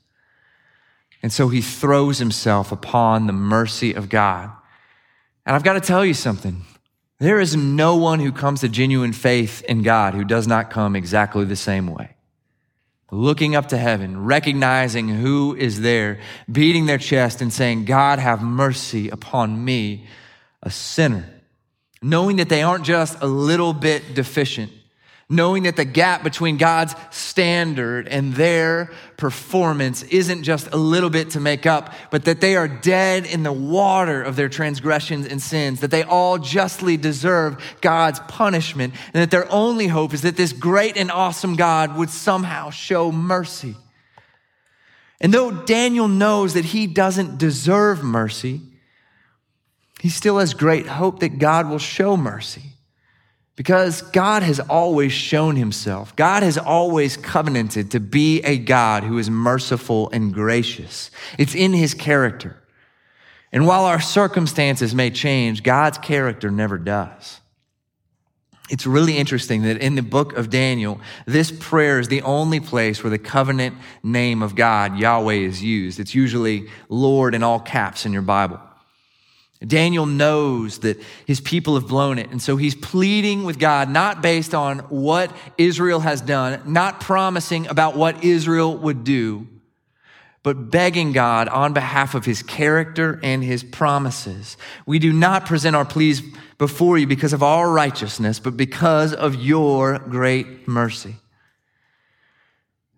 And 1.23 1.33
so 1.33 1.49
he 1.49 1.61
throws 1.61 2.18
himself 2.18 2.73
upon 2.73 3.27
the 3.27 3.33
mercy 3.33 3.92
of 3.92 4.09
God. 4.09 4.51
And 5.47 5.55
I've 5.55 5.62
got 5.62 5.75
to 5.75 5.81
tell 5.81 6.05
you 6.05 6.14
something. 6.14 6.62
There 7.22 7.38
is 7.38 7.54
no 7.54 7.94
one 7.94 8.18
who 8.18 8.32
comes 8.32 8.62
to 8.62 8.68
genuine 8.68 9.12
faith 9.12 9.62
in 9.68 9.82
God 9.82 10.12
who 10.12 10.24
does 10.24 10.48
not 10.48 10.70
come 10.70 10.96
exactly 10.96 11.44
the 11.44 11.54
same 11.54 11.87
way. 11.87 12.16
Looking 13.12 13.54
up 13.54 13.68
to 13.68 13.78
heaven, 13.78 14.24
recognizing 14.24 15.08
who 15.08 15.54
is 15.54 15.82
there, 15.82 16.18
beating 16.50 16.87
their 16.87 16.98
chest 16.98 17.40
and 17.40 17.52
saying, 17.52 17.85
God, 17.85 18.18
have 18.18 18.42
mercy 18.42 19.08
upon 19.08 19.64
me, 19.64 20.08
a 20.64 20.70
sinner. 20.72 21.24
Knowing 22.02 22.38
that 22.38 22.48
they 22.48 22.64
aren't 22.64 22.85
just 22.85 23.16
a 23.22 23.26
little 23.28 23.72
bit 23.72 24.16
deficient, 24.16 24.72
knowing 25.33 25.62
that 25.62 25.77
the 25.77 25.85
gap 25.85 26.23
between 26.23 26.59
God's 26.59 26.95
standard 27.11 28.07
and 28.07 28.35
their 28.35 28.92
performance 29.16 30.03
isn't 30.05 30.42
just 30.42 30.68
a 30.73 30.77
little 30.77 31.09
bit 31.09 31.31
to 31.31 31.40
make 31.40 31.64
up, 31.64 31.95
but 32.11 32.27
that 32.27 32.40
they 32.40 32.55
are 32.55 32.68
dead 32.68 33.25
in 33.25 33.42
the 33.42 33.53
water 33.53 34.23
of 34.23 34.37
their 34.37 34.49
transgressions 34.49 35.27
and 35.27 35.40
sins, 35.40 35.81
that 35.81 35.90
they 35.90 36.03
all 36.03 36.38
justly 36.38 36.97
deserve 36.97 37.57
God's 37.81 38.21
punishment, 38.29 38.95
and 39.14 39.23
that 39.23 39.31
their 39.31 39.51
only 39.51 39.87
hope 39.87 40.12
is 40.12 40.23
that 40.23 40.37
this 40.37 40.53
great 40.53 40.97
and 40.97 41.11
awesome 41.11 41.57
God 41.57 41.97
would 41.97 42.11
somehow 42.11 42.71
show 42.71 43.11
mercy. 43.11 43.75
And 45.21 45.33
though 45.33 45.51
Daniel 45.51 46.09
knows 46.09 46.55
that 46.55 46.66
he 46.66 46.87
doesn't 46.87 47.38
deserve 47.38 48.03
mercy, 48.03 48.61
he 50.01 50.09
still 50.09 50.38
has 50.38 50.53
great 50.53 50.87
hope 50.87 51.21
that 51.21 51.38
God 51.38 51.71
will 51.71 51.79
show 51.79 52.16
mercy. 52.16 52.71
Because 53.54 54.00
God 54.00 54.42
has 54.42 54.60
always 54.60 55.12
shown 55.12 55.56
himself. 55.56 56.16
God 56.16 56.42
has 56.42 56.56
always 56.56 57.16
covenanted 57.16 57.90
to 57.90 58.00
be 58.00 58.40
a 58.42 58.56
God 58.56 59.04
who 59.04 59.18
is 59.18 59.28
merciful 59.28 60.08
and 60.10 60.32
gracious. 60.32 61.10
It's 61.38 61.54
in 61.54 61.72
his 61.72 61.92
character. 61.92 62.56
And 63.52 63.66
while 63.66 63.84
our 63.84 64.00
circumstances 64.00 64.94
may 64.94 65.10
change, 65.10 65.62
God's 65.62 65.98
character 65.98 66.50
never 66.50 66.78
does. 66.78 67.40
It's 68.70 68.86
really 68.86 69.18
interesting 69.18 69.62
that 69.62 69.82
in 69.82 69.96
the 69.96 70.02
book 70.02 70.32
of 70.38 70.48
Daniel, 70.48 70.98
this 71.26 71.52
prayer 71.52 71.98
is 71.98 72.08
the 72.08 72.22
only 72.22 72.58
place 72.58 73.04
where 73.04 73.10
the 73.10 73.18
covenant 73.18 73.76
name 74.02 74.42
of 74.42 74.54
God, 74.54 74.96
Yahweh, 74.96 75.34
is 75.34 75.62
used. 75.62 76.00
It's 76.00 76.14
usually 76.14 76.68
Lord 76.88 77.34
in 77.34 77.42
all 77.42 77.60
caps 77.60 78.06
in 78.06 78.14
your 78.14 78.22
Bible. 78.22 78.60
Daniel 79.66 80.07
knows 80.07 80.79
that 80.81 81.01
his 81.27 81.40
people 81.40 81.75
have 81.75 81.87
blown 81.87 82.18
it. 82.18 82.31
And 82.31 82.42
so 82.42 82.57
he's 82.57 82.75
pleading 82.75 83.44
with 83.44 83.59
God, 83.59 83.88
not 83.88 84.22
based 84.22 84.55
on 84.55 84.81
what 84.81 85.35
Israel 85.59 86.01
has 86.01 86.20
done, 86.20 86.61
not 86.66 87.01
promising 87.01 87.66
about 87.68 87.96
what 87.96 88.25
Israel 88.25 88.77
would 88.77 89.05
do, 89.05 89.46
but 90.42 90.70
begging 90.70 91.12
God 91.12 91.48
on 91.48 91.72
behalf 91.72 92.14
of 92.14 92.25
his 92.25 92.42
character 92.42 93.20
and 93.22 93.44
his 93.44 93.62
promises. 93.62 94.57
We 94.87 94.98
do 94.98 95.12
not 95.12 95.46
present 95.46 95.77
our 95.77 95.85
pleas 95.85 96.22
before 96.59 96.98
you 96.98 97.07
because 97.07 97.33
of 97.33 97.42
our 97.42 97.70
righteousness, 97.70 98.38
but 98.38 98.57
because 98.57 99.14
of 99.14 99.37
your 99.37 99.98
great 99.98 100.66
mercy. 100.66 101.16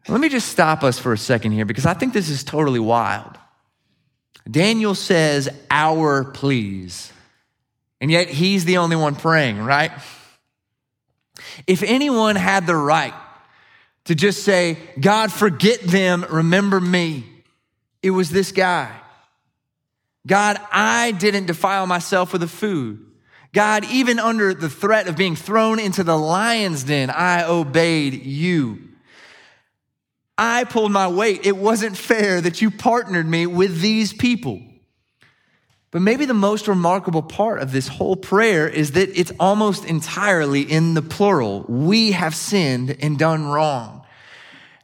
Let 0.08 0.20
me 0.20 0.28
just 0.28 0.48
stop 0.48 0.82
us 0.82 0.98
for 0.98 1.12
a 1.12 1.18
second 1.18 1.52
here 1.52 1.64
because 1.64 1.86
I 1.86 1.94
think 1.94 2.12
this 2.12 2.28
is 2.28 2.44
totally 2.44 2.80
wild. 2.80 3.38
Daniel 4.50 4.94
says, 4.94 5.48
Our 5.70 6.24
pleas. 6.24 7.12
And 8.00 8.10
yet 8.10 8.28
he's 8.28 8.64
the 8.64 8.78
only 8.78 8.96
one 8.96 9.16
praying, 9.16 9.58
right? 9.58 9.92
If 11.66 11.82
anyone 11.82 12.36
had 12.36 12.66
the 12.66 12.76
right 12.76 13.14
to 14.04 14.14
just 14.14 14.44
say, 14.44 14.76
God, 15.00 15.32
forget 15.32 15.80
them, 15.80 16.26
remember 16.28 16.80
me, 16.80 17.24
it 18.02 18.10
was 18.10 18.30
this 18.30 18.52
guy. 18.52 18.94
God, 20.26 20.58
I 20.70 21.12
didn't 21.12 21.46
defile 21.46 21.86
myself 21.86 22.32
with 22.32 22.42
the 22.42 22.48
food. 22.48 23.04
God, 23.52 23.84
even 23.84 24.18
under 24.18 24.52
the 24.52 24.68
threat 24.68 25.06
of 25.06 25.16
being 25.16 25.36
thrown 25.36 25.78
into 25.78 26.02
the 26.02 26.18
lion's 26.18 26.84
den, 26.84 27.08
I 27.08 27.44
obeyed 27.44 28.24
you. 28.24 28.93
I 30.36 30.64
pulled 30.64 30.92
my 30.92 31.08
weight. 31.08 31.46
It 31.46 31.56
wasn't 31.56 31.96
fair 31.96 32.40
that 32.40 32.60
you 32.60 32.70
partnered 32.70 33.26
me 33.26 33.46
with 33.46 33.80
these 33.80 34.12
people. 34.12 34.60
But 35.90 36.02
maybe 36.02 36.24
the 36.26 36.34
most 36.34 36.66
remarkable 36.66 37.22
part 37.22 37.60
of 37.60 37.70
this 37.70 37.86
whole 37.86 38.16
prayer 38.16 38.68
is 38.68 38.92
that 38.92 39.16
it's 39.16 39.30
almost 39.38 39.84
entirely 39.84 40.62
in 40.62 40.94
the 40.94 41.02
plural. 41.02 41.64
We 41.68 42.10
have 42.12 42.34
sinned 42.34 42.96
and 43.00 43.16
done 43.16 43.46
wrong. 43.46 44.04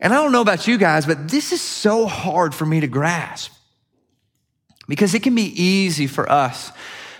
And 0.00 0.12
I 0.12 0.16
don't 0.16 0.30
know 0.30 0.40
about 0.40 0.68
you 0.68 0.78
guys, 0.78 1.06
but 1.06 1.28
this 1.28 1.50
is 1.50 1.60
so 1.60 2.06
hard 2.06 2.54
for 2.54 2.64
me 2.64 2.78
to 2.80 2.86
grasp 2.86 3.52
because 4.86 5.12
it 5.14 5.24
can 5.24 5.34
be 5.34 5.62
easy 5.62 6.06
for 6.06 6.30
us 6.30 6.70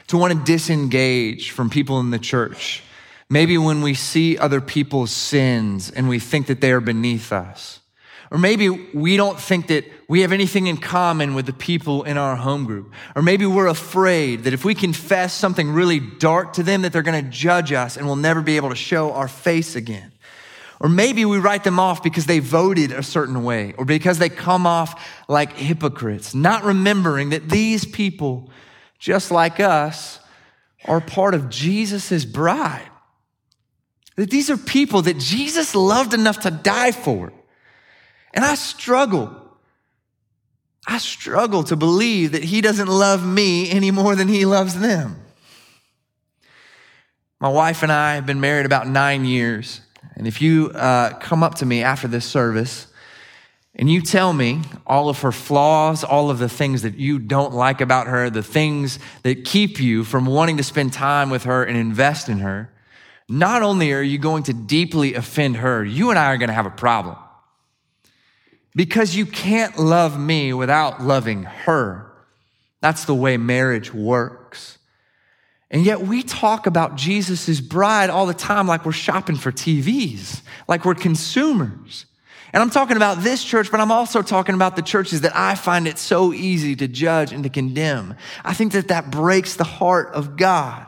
to 0.06 0.16
want 0.16 0.32
to 0.32 0.44
disengage 0.44 1.50
from 1.50 1.68
people 1.68 1.98
in 1.98 2.10
the 2.10 2.18
church. 2.20 2.84
Maybe 3.28 3.58
when 3.58 3.82
we 3.82 3.94
see 3.94 4.38
other 4.38 4.60
people's 4.60 5.10
sins 5.10 5.90
and 5.90 6.08
we 6.08 6.20
think 6.20 6.46
that 6.46 6.60
they 6.60 6.70
are 6.70 6.80
beneath 6.80 7.32
us. 7.32 7.79
Or 8.30 8.38
maybe 8.38 8.68
we 8.68 9.16
don't 9.16 9.40
think 9.40 9.66
that 9.68 9.84
we 10.08 10.20
have 10.20 10.30
anything 10.30 10.68
in 10.68 10.76
common 10.76 11.34
with 11.34 11.46
the 11.46 11.52
people 11.52 12.04
in 12.04 12.16
our 12.16 12.36
home 12.36 12.64
group. 12.64 12.92
Or 13.16 13.22
maybe 13.22 13.44
we're 13.44 13.66
afraid 13.66 14.44
that 14.44 14.52
if 14.52 14.64
we 14.64 14.74
confess 14.74 15.34
something 15.34 15.70
really 15.70 15.98
dark 15.98 16.52
to 16.54 16.62
them, 16.62 16.82
that 16.82 16.92
they're 16.92 17.02
going 17.02 17.24
to 17.24 17.30
judge 17.30 17.72
us 17.72 17.96
and 17.96 18.06
we'll 18.06 18.16
never 18.16 18.40
be 18.40 18.56
able 18.56 18.68
to 18.68 18.76
show 18.76 19.12
our 19.12 19.26
face 19.26 19.74
again. 19.74 20.12
Or 20.78 20.88
maybe 20.88 21.24
we 21.24 21.38
write 21.38 21.64
them 21.64 21.80
off 21.80 22.02
because 22.04 22.26
they 22.26 22.38
voted 22.38 22.92
a 22.92 23.02
certain 23.02 23.42
way 23.42 23.74
or 23.76 23.84
because 23.84 24.18
they 24.18 24.28
come 24.28 24.66
off 24.66 25.04
like 25.28 25.52
hypocrites, 25.54 26.32
not 26.32 26.62
remembering 26.64 27.30
that 27.30 27.48
these 27.50 27.84
people, 27.84 28.48
just 28.98 29.30
like 29.32 29.58
us, 29.58 30.20
are 30.86 31.00
part 31.00 31.34
of 31.34 31.50
Jesus' 31.50 32.24
bride. 32.24 32.88
That 34.16 34.30
these 34.30 34.50
are 34.50 34.56
people 34.56 35.02
that 35.02 35.18
Jesus 35.18 35.74
loved 35.74 36.14
enough 36.14 36.40
to 36.40 36.50
die 36.50 36.92
for. 36.92 37.32
And 38.32 38.44
I 38.44 38.54
struggle. 38.54 39.36
I 40.86 40.98
struggle 40.98 41.62
to 41.64 41.76
believe 41.76 42.32
that 42.32 42.44
he 42.44 42.60
doesn't 42.60 42.88
love 42.88 43.26
me 43.26 43.70
any 43.70 43.90
more 43.90 44.16
than 44.16 44.28
he 44.28 44.44
loves 44.46 44.78
them. 44.78 45.16
My 47.38 47.48
wife 47.48 47.82
and 47.82 47.90
I 47.90 48.14
have 48.16 48.26
been 48.26 48.40
married 48.40 48.66
about 48.66 48.86
nine 48.86 49.24
years. 49.24 49.80
And 50.14 50.26
if 50.26 50.42
you 50.42 50.70
uh, 50.70 51.14
come 51.18 51.42
up 51.42 51.56
to 51.56 51.66
me 51.66 51.82
after 51.82 52.06
this 52.06 52.24
service 52.24 52.86
and 53.74 53.90
you 53.90 54.02
tell 54.02 54.32
me 54.32 54.62
all 54.86 55.08
of 55.08 55.20
her 55.20 55.32
flaws, 55.32 56.04
all 56.04 56.30
of 56.30 56.38
the 56.38 56.48
things 56.48 56.82
that 56.82 56.96
you 56.96 57.18
don't 57.18 57.54
like 57.54 57.80
about 57.80 58.06
her, 58.08 58.28
the 58.28 58.42
things 58.42 58.98
that 59.22 59.44
keep 59.44 59.80
you 59.80 60.04
from 60.04 60.26
wanting 60.26 60.58
to 60.58 60.62
spend 60.62 60.92
time 60.92 61.30
with 61.30 61.44
her 61.44 61.64
and 61.64 61.76
invest 61.76 62.28
in 62.28 62.40
her, 62.40 62.70
not 63.28 63.62
only 63.62 63.92
are 63.92 64.02
you 64.02 64.18
going 64.18 64.42
to 64.44 64.52
deeply 64.52 65.14
offend 65.14 65.56
her, 65.56 65.84
you 65.84 66.10
and 66.10 66.18
I 66.18 66.26
are 66.32 66.36
going 66.36 66.48
to 66.48 66.54
have 66.54 66.66
a 66.66 66.70
problem 66.70 67.16
because 68.74 69.16
you 69.16 69.26
can't 69.26 69.78
love 69.78 70.18
me 70.18 70.52
without 70.52 71.02
loving 71.02 71.44
her. 71.44 72.10
That's 72.80 73.04
the 73.04 73.14
way 73.14 73.36
marriage 73.36 73.92
works. 73.92 74.78
And 75.70 75.84
yet 75.84 76.00
we 76.00 76.22
talk 76.22 76.66
about 76.66 76.96
Jesus' 76.96 77.60
bride 77.60 78.10
all 78.10 78.26
the 78.26 78.34
time 78.34 78.66
like 78.66 78.84
we're 78.84 78.92
shopping 78.92 79.36
for 79.36 79.52
TVs, 79.52 80.42
like 80.66 80.84
we're 80.84 80.94
consumers. 80.94 82.06
And 82.52 82.60
I'm 82.60 82.70
talking 82.70 82.96
about 82.96 83.22
this 83.22 83.44
church, 83.44 83.70
but 83.70 83.78
I'm 83.78 83.92
also 83.92 84.22
talking 84.22 84.56
about 84.56 84.74
the 84.74 84.82
churches 84.82 85.20
that 85.20 85.36
I 85.36 85.54
find 85.54 85.86
it 85.86 85.98
so 85.98 86.32
easy 86.32 86.74
to 86.76 86.88
judge 86.88 87.32
and 87.32 87.44
to 87.44 87.50
condemn. 87.50 88.16
I 88.44 88.54
think 88.54 88.72
that 88.72 88.88
that 88.88 89.10
breaks 89.10 89.54
the 89.54 89.64
heart 89.64 90.08
of 90.14 90.36
God. 90.36 90.86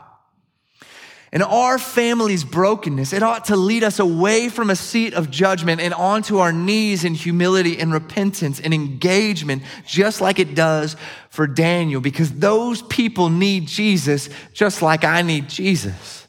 And 1.33 1.41
our 1.41 1.79
family's 1.79 2.43
brokenness, 2.43 3.11
it 3.11 3.23
ought 3.23 3.45
to 3.45 3.55
lead 3.55 3.83
us 3.83 3.97
away 3.97 4.49
from 4.49 4.69
a 4.69 4.75
seat 4.75 5.15
of 5.15 5.31
judgment 5.31 5.81
and 5.81 5.91
onto 5.91 6.37
our 6.37 6.53
knees 6.53 7.03
in 7.03 7.15
humility 7.15 7.79
and 7.79 7.91
repentance 7.91 8.59
and 8.59 8.71
engagement, 8.71 9.63
just 9.83 10.21
like 10.21 10.37
it 10.37 10.53
does 10.53 10.95
for 11.31 11.47
Daniel, 11.47 12.01
because 12.01 12.31
those 12.33 12.83
people 12.83 13.29
need 13.29 13.67
Jesus 13.67 14.29
just 14.53 14.83
like 14.83 15.03
I 15.03 15.23
need 15.23 15.49
Jesus. 15.49 16.27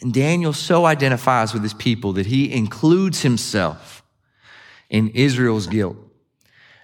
And 0.00 0.14
Daniel 0.14 0.52
so 0.52 0.86
identifies 0.86 1.52
with 1.52 1.64
his 1.64 1.74
people 1.74 2.12
that 2.12 2.26
he 2.26 2.52
includes 2.52 3.22
himself 3.22 4.04
in 4.88 5.08
Israel's 5.08 5.66
guilt. 5.66 5.96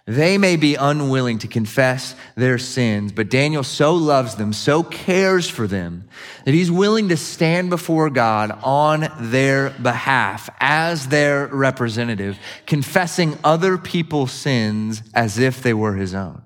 They 0.08 0.38
may 0.38 0.54
be 0.54 0.76
unwilling 0.76 1.38
to 1.38 1.48
confess 1.48 2.14
their 2.36 2.58
sins, 2.58 3.10
but 3.10 3.28
Daniel 3.28 3.64
so 3.64 3.92
loves 3.92 4.36
them, 4.36 4.52
so 4.52 4.84
cares 4.84 5.50
for 5.50 5.66
them, 5.66 6.08
that 6.44 6.54
he's 6.54 6.70
willing 6.70 7.08
to 7.08 7.16
stand 7.16 7.70
before 7.70 8.08
God 8.08 8.56
on 8.62 9.08
their 9.18 9.70
behalf 9.70 10.48
as 10.60 11.08
their 11.08 11.48
representative, 11.48 12.38
confessing 12.66 13.36
other 13.42 13.76
people's 13.76 14.30
sins 14.30 15.02
as 15.12 15.40
if 15.40 15.60
they 15.60 15.74
were 15.74 15.96
his 15.96 16.14
own. 16.14 16.42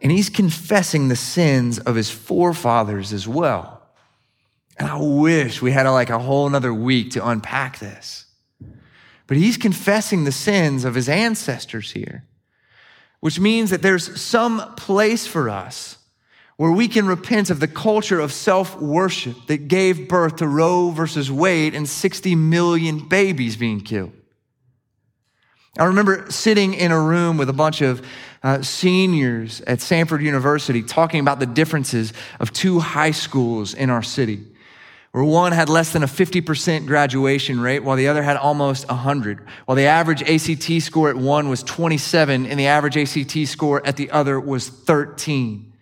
And 0.00 0.10
he's 0.10 0.30
confessing 0.30 1.08
the 1.08 1.16
sins 1.16 1.78
of 1.78 1.96
his 1.96 2.10
forefathers 2.10 3.12
as 3.12 3.28
well. 3.28 3.82
And 4.78 4.88
I 4.88 4.96
wish 4.98 5.60
we 5.60 5.70
had 5.70 5.86
like 5.86 6.10
a 6.10 6.18
whole 6.18 6.46
another 6.46 6.72
week 6.72 7.10
to 7.12 7.26
unpack 7.26 7.78
this. 7.78 8.23
But 9.26 9.36
he's 9.36 9.56
confessing 9.56 10.24
the 10.24 10.32
sins 10.32 10.84
of 10.84 10.94
his 10.94 11.08
ancestors 11.08 11.92
here, 11.92 12.24
which 13.20 13.40
means 13.40 13.70
that 13.70 13.82
there's 13.82 14.20
some 14.20 14.74
place 14.76 15.26
for 15.26 15.48
us 15.48 15.98
where 16.56 16.70
we 16.70 16.86
can 16.86 17.06
repent 17.06 17.50
of 17.50 17.58
the 17.58 17.68
culture 17.68 18.20
of 18.20 18.32
self 18.32 18.80
worship 18.80 19.46
that 19.46 19.68
gave 19.68 20.08
birth 20.08 20.36
to 20.36 20.46
Roe 20.46 20.90
versus 20.90 21.30
Wade 21.30 21.74
and 21.74 21.88
60 21.88 22.34
million 22.34 23.08
babies 23.08 23.56
being 23.56 23.80
killed. 23.80 24.12
I 25.76 25.86
remember 25.86 26.30
sitting 26.30 26.74
in 26.74 26.92
a 26.92 27.00
room 27.00 27.36
with 27.36 27.48
a 27.48 27.54
bunch 27.54 27.80
of 27.80 28.06
uh, 28.44 28.62
seniors 28.62 29.60
at 29.62 29.80
Sanford 29.80 30.22
University 30.22 30.82
talking 30.82 31.18
about 31.18 31.40
the 31.40 31.46
differences 31.46 32.12
of 32.38 32.52
two 32.52 32.78
high 32.78 33.10
schools 33.10 33.74
in 33.74 33.90
our 33.90 34.02
city 34.02 34.53
where 35.14 35.22
one 35.22 35.52
had 35.52 35.68
less 35.68 35.92
than 35.92 36.02
a 36.02 36.08
50% 36.08 36.86
graduation 36.86 37.60
rate, 37.60 37.84
while 37.84 37.96
the 37.96 38.08
other 38.08 38.20
had 38.20 38.36
almost 38.36 38.88
100. 38.88 39.46
While 39.64 39.76
the 39.76 39.84
average 39.84 40.24
ACT 40.24 40.82
score 40.82 41.08
at 41.08 41.14
one 41.14 41.48
was 41.48 41.62
27, 41.62 42.46
and 42.46 42.58
the 42.58 42.66
average 42.66 42.96
ACT 42.96 43.46
score 43.46 43.80
at 43.86 43.96
the 43.96 44.10
other 44.10 44.40
was 44.40 44.68
13. 44.68 45.72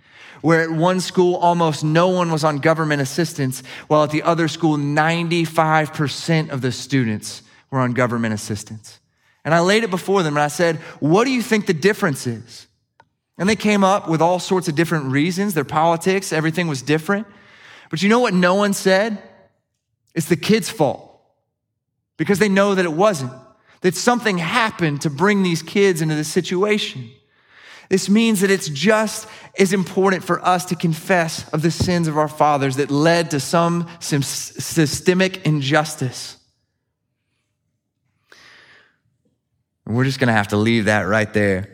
Where 0.42 0.60
at 0.60 0.70
one 0.70 1.00
school, 1.00 1.36
almost 1.36 1.82
no 1.82 2.08
one 2.08 2.30
was 2.30 2.44
on 2.44 2.58
government 2.58 3.00
assistance, 3.00 3.62
while 3.88 4.04
at 4.04 4.10
the 4.10 4.22
other 4.22 4.48
school, 4.48 4.76
95% 4.76 6.50
of 6.50 6.60
the 6.60 6.70
students 6.70 7.40
were 7.70 7.80
on 7.80 7.94
government 7.94 8.34
assistance. 8.34 9.00
And 9.46 9.54
I 9.54 9.60
laid 9.60 9.82
it 9.82 9.90
before 9.90 10.22
them 10.22 10.34
and 10.36 10.42
I 10.42 10.48
said, 10.48 10.76
What 11.00 11.24
do 11.24 11.30
you 11.30 11.40
think 11.40 11.64
the 11.64 11.72
difference 11.72 12.26
is? 12.26 12.66
And 13.38 13.48
they 13.48 13.56
came 13.56 13.82
up 13.82 14.10
with 14.10 14.20
all 14.20 14.38
sorts 14.38 14.68
of 14.68 14.74
different 14.74 15.06
reasons. 15.06 15.54
Their 15.54 15.64
politics, 15.64 16.34
everything 16.34 16.68
was 16.68 16.82
different. 16.82 17.26
But 17.92 18.02
you 18.02 18.08
know 18.08 18.20
what 18.20 18.32
no 18.32 18.54
one 18.54 18.72
said? 18.72 19.22
It's 20.14 20.26
the 20.26 20.36
kid's 20.36 20.70
fault 20.70 21.20
because 22.16 22.38
they 22.38 22.48
know 22.48 22.74
that 22.74 22.86
it 22.86 22.92
wasn't, 22.92 23.32
that 23.82 23.94
something 23.94 24.38
happened 24.38 25.02
to 25.02 25.10
bring 25.10 25.42
these 25.42 25.62
kids 25.62 26.00
into 26.00 26.14
this 26.14 26.28
situation. 26.28 27.10
This 27.90 28.08
means 28.08 28.40
that 28.40 28.50
it's 28.50 28.70
just 28.70 29.28
as 29.58 29.74
important 29.74 30.24
for 30.24 30.42
us 30.42 30.64
to 30.66 30.74
confess 30.74 31.46
of 31.50 31.60
the 31.60 31.70
sins 31.70 32.08
of 32.08 32.16
our 32.16 32.28
fathers 32.28 32.76
that 32.76 32.90
led 32.90 33.32
to 33.32 33.40
some 33.40 33.86
systemic 34.00 35.46
injustice. 35.46 36.38
And 39.84 39.94
we're 39.94 40.04
just 40.04 40.18
going 40.18 40.28
to 40.28 40.32
have 40.32 40.48
to 40.48 40.56
leave 40.56 40.86
that 40.86 41.02
right 41.02 41.30
there. 41.30 41.68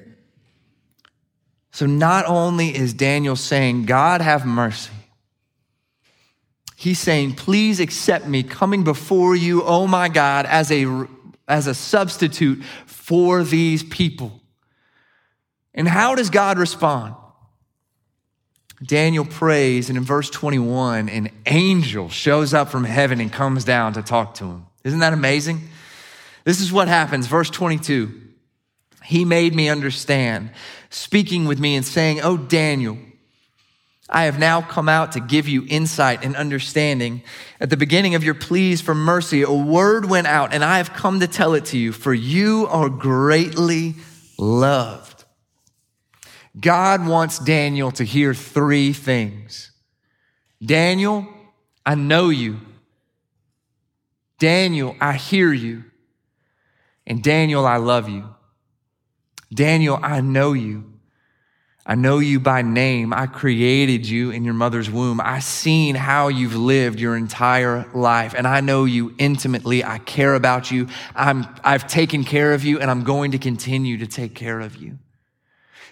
So, 1.71 1.87
not 1.87 2.25
only 2.27 2.75
is 2.75 2.93
Daniel 2.93 3.37
saying, 3.37 3.85
God 3.85 4.21
have 4.21 4.45
mercy, 4.45 4.91
He's 6.81 7.01
saying, 7.01 7.35
Please 7.35 7.81
accept 7.81 8.29
me 8.29 8.45
coming 8.45 8.85
before 8.85 9.35
you, 9.35 9.65
oh 9.65 9.89
my 9.89 10.09
God, 10.09 10.47
as 10.47 10.71
a, 10.71 11.09
as 11.49 11.67
a 11.67 11.75
substitute 11.75 12.63
for 12.87 13.43
these 13.43 13.83
people. 13.83 14.41
And 15.75 15.89
how 15.89 16.15
does 16.15 16.31
God 16.31 16.57
respond? 16.57 17.17
Daniel 18.81 19.25
prays, 19.25 19.89
and 19.89 19.99
in 19.99 20.05
verse 20.05 20.31
21, 20.31 21.09
an 21.09 21.31
angel 21.47 22.09
shows 22.11 22.55
up 22.55 22.69
from 22.69 22.85
heaven 22.85 23.21
and 23.21 23.33
comes 23.33 23.65
down 23.65 23.95
to 23.95 24.03
talk 24.03 24.35
to 24.35 24.45
him. 24.45 24.67
Isn't 24.85 25.01
that 25.01 25.13
amazing? 25.13 25.69
This 26.45 26.61
is 26.61 26.73
what 26.73 26.87
happens. 26.87 27.27
Verse 27.27 27.51
22. 27.51 28.21
He 29.03 29.25
made 29.25 29.53
me 29.53 29.69
understand, 29.69 30.53
speaking 30.91 31.47
with 31.47 31.59
me 31.59 31.75
and 31.75 31.85
saying, 31.85 32.21
Oh, 32.23 32.37
Daniel, 32.37 32.99
I 34.09 34.25
have 34.25 34.39
now 34.39 34.63
come 34.63 34.89
out 34.89 35.13
to 35.13 35.21
give 35.21 35.49
you 35.49 35.67
insight 35.69 36.25
and 36.25 36.35
understanding. 36.35 37.23
At 37.61 37.69
the 37.69 37.77
beginning 37.77 38.15
of 38.15 38.25
your 38.25 38.35
pleas 38.35 38.81
for 38.81 38.95
mercy, 38.95 39.43
a 39.43 39.53
word 39.53 40.09
went 40.09 40.27
out, 40.27 40.55
and 40.55 40.65
I 40.65 40.79
have 40.79 40.95
come 40.95 41.21
to 41.21 41.29
tell 41.29 41.55
it 41.55 41.67
to 41.67 41.79
you, 41.79 41.93
for 41.93 42.15
you 42.15 42.67
are 42.71 42.89
greatly 42.89 43.97
loved. 44.39 45.25
God 46.59 47.07
wants 47.07 47.39
Daniel 47.39 47.91
to 47.93 48.05
hear 48.05 48.33
three 48.33 48.93
things. 48.93 49.73
Daniel, 50.65 51.29
I 51.85 51.95
know 51.95 52.31
you. 52.31 52.61
Daniel, 54.39 54.97
I 55.01 55.15
hear 55.15 55.53
you. 55.53 55.85
And 57.07 57.23
Daniel, 57.23 57.67
I 57.67 57.77
love 57.77 58.09
you. 58.09 58.25
Daniel, 59.53 59.99
I 60.03 60.21
know 60.21 60.53
you. 60.53 60.98
I 61.91 61.95
know 61.95 62.19
you 62.19 62.39
by 62.39 62.61
name. 62.61 63.15
I 63.15 63.25
created 63.27 64.07
you 64.07 64.31
in 64.31 64.45
your 64.45 64.53
mother's 64.53 64.91
womb. 64.91 65.23
I've 65.23 65.43
seen 65.43 65.95
how 65.95 66.29
you've 66.29 66.55
lived 66.55 67.01
your 67.01 67.17
entire 67.17 67.89
life, 67.95 68.35
and 68.37 68.47
I 68.47 68.61
know 68.61 68.85
you 68.85 69.15
intimately. 69.17 69.83
I 69.83 69.97
care 69.97 70.35
about 70.35 70.71
you. 70.71 70.89
I'm, 71.17 71.47
I've 71.65 71.89
taken 71.89 72.25
care 72.25 72.53
of 72.53 72.63
you, 72.63 72.79
and 72.79 72.91
I'm 72.91 73.05
going 73.05 73.31
to 73.31 73.39
continue 73.39 73.97
to 73.99 74.07
take 74.07 74.35
care 74.35 74.61
of 74.61 74.77
you. 74.77 74.99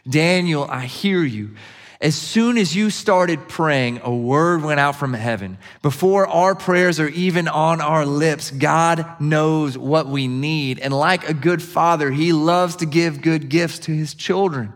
Daniel, 0.07 0.67
I 0.69 0.85
hear 0.85 1.25
you. 1.25 1.57
As 1.99 2.15
soon 2.15 2.59
as 2.59 2.77
you 2.77 2.91
started 2.91 3.49
praying, 3.49 4.03
a 4.05 4.15
word 4.15 4.63
went 4.63 4.79
out 4.79 4.97
from 4.97 5.15
heaven. 5.15 5.57
Before 5.81 6.27
our 6.27 6.55
prayers 6.55 7.01
are 7.01 7.09
even 7.09 7.49
on 7.49 7.81
our 7.81 8.05
lips, 8.05 8.51
God 8.51 9.19
knows 9.19 9.79
what 9.79 10.07
we 10.07 10.29
need. 10.29 10.79
And 10.79 10.93
like 10.93 11.27
a 11.27 11.33
good 11.33 11.63
father, 11.63 12.11
he 12.11 12.35
loves 12.35 12.77
to 12.77 12.87
give 12.87 13.23
good 13.23 13.49
gifts 13.49 13.79
to 13.81 13.93
his 13.93 14.13
children. 14.13 14.75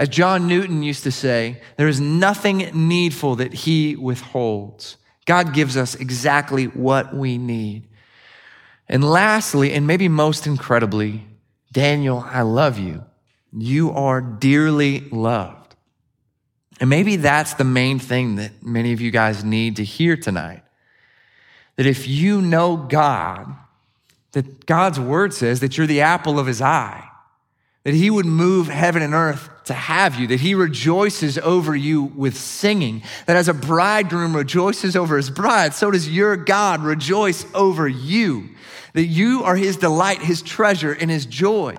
As 0.00 0.08
John 0.08 0.46
Newton 0.46 0.82
used 0.82 1.02
to 1.02 1.12
say, 1.12 1.60
there 1.76 1.86
is 1.86 2.00
nothing 2.00 2.70
needful 2.72 3.36
that 3.36 3.52
he 3.52 3.96
withholds. 3.96 4.96
God 5.26 5.52
gives 5.52 5.76
us 5.76 5.94
exactly 5.94 6.64
what 6.64 7.14
we 7.14 7.36
need. 7.36 7.86
And 8.88 9.04
lastly, 9.04 9.74
and 9.74 9.86
maybe 9.86 10.08
most 10.08 10.46
incredibly, 10.46 11.26
Daniel, 11.70 12.24
I 12.26 12.40
love 12.40 12.78
you. 12.78 13.04
You 13.52 13.90
are 13.90 14.22
dearly 14.22 15.00
loved. 15.10 15.74
And 16.80 16.88
maybe 16.88 17.16
that's 17.16 17.52
the 17.52 17.64
main 17.64 17.98
thing 17.98 18.36
that 18.36 18.62
many 18.62 18.94
of 18.94 19.02
you 19.02 19.10
guys 19.10 19.44
need 19.44 19.76
to 19.76 19.84
hear 19.84 20.16
tonight. 20.16 20.62
That 21.76 21.84
if 21.84 22.08
you 22.08 22.40
know 22.40 22.78
God, 22.78 23.54
that 24.32 24.64
God's 24.64 24.98
word 24.98 25.34
says 25.34 25.60
that 25.60 25.76
you're 25.76 25.86
the 25.86 26.00
apple 26.00 26.38
of 26.38 26.46
his 26.46 26.62
eye, 26.62 27.06
that 27.84 27.92
he 27.92 28.08
would 28.08 28.24
move 28.24 28.68
heaven 28.68 29.02
and 29.02 29.12
earth 29.12 29.50
to 29.70 29.74
have 29.74 30.16
you, 30.16 30.26
that 30.26 30.40
he 30.40 30.54
rejoices 30.54 31.38
over 31.38 31.74
you 31.74 32.02
with 32.02 32.36
singing, 32.36 33.02
that 33.26 33.36
as 33.36 33.48
a 33.48 33.54
bridegroom 33.54 34.36
rejoices 34.36 34.96
over 34.96 35.16
his 35.16 35.30
bride, 35.30 35.74
so 35.74 35.90
does 35.90 36.08
your 36.08 36.36
God 36.36 36.82
rejoice 36.82 37.46
over 37.54 37.88
you, 37.88 38.50
that 38.94 39.06
you 39.06 39.42
are 39.44 39.56
his 39.56 39.76
delight, 39.76 40.20
his 40.20 40.42
treasure, 40.42 40.92
and 40.92 41.10
his 41.10 41.24
joy. 41.24 41.76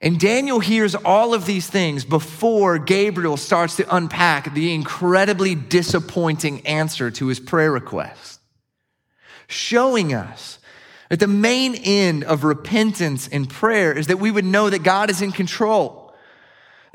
And 0.00 0.20
Daniel 0.20 0.60
hears 0.60 0.94
all 0.94 1.34
of 1.34 1.46
these 1.46 1.66
things 1.66 2.04
before 2.04 2.78
Gabriel 2.78 3.36
starts 3.36 3.76
to 3.76 3.96
unpack 3.96 4.54
the 4.54 4.72
incredibly 4.72 5.54
disappointing 5.54 6.66
answer 6.66 7.10
to 7.10 7.26
his 7.26 7.40
prayer 7.40 7.72
request, 7.72 8.40
showing 9.48 10.14
us 10.14 10.58
that 11.08 11.18
the 11.18 11.26
main 11.26 11.74
end 11.74 12.24
of 12.24 12.44
repentance 12.44 13.26
and 13.28 13.48
prayer 13.48 13.92
is 13.92 14.06
that 14.06 14.18
we 14.18 14.30
would 14.30 14.44
know 14.44 14.70
that 14.70 14.82
God 14.82 15.10
is 15.10 15.22
in 15.22 15.32
control, 15.32 16.05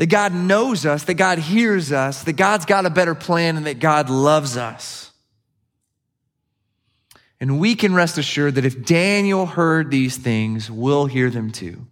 that 0.02 0.08
God 0.08 0.34
knows 0.34 0.84
us, 0.84 1.04
that 1.04 1.14
God 1.14 1.38
hears 1.38 1.92
us, 1.92 2.24
that 2.24 2.34
God's 2.34 2.66
got 2.66 2.88
a 2.88 2.90
better 2.90 3.14
plan, 3.14 3.56
and 3.56 3.68
that 3.68 3.78
God 3.78 4.10
loves 4.10 4.58
us. 4.58 5.12
And 7.40 7.60
we 7.60 7.76
can 7.76 7.94
rest 7.94 8.18
assured 8.18 8.56
that 8.56 8.66
if 8.66 8.84
Daniel 8.84 9.46
heard 9.46 9.92
these 9.92 10.18
things, 10.18 10.72
we'll 10.72 11.06
hear 11.06 11.30
them 11.30 11.52
too. 11.52 11.86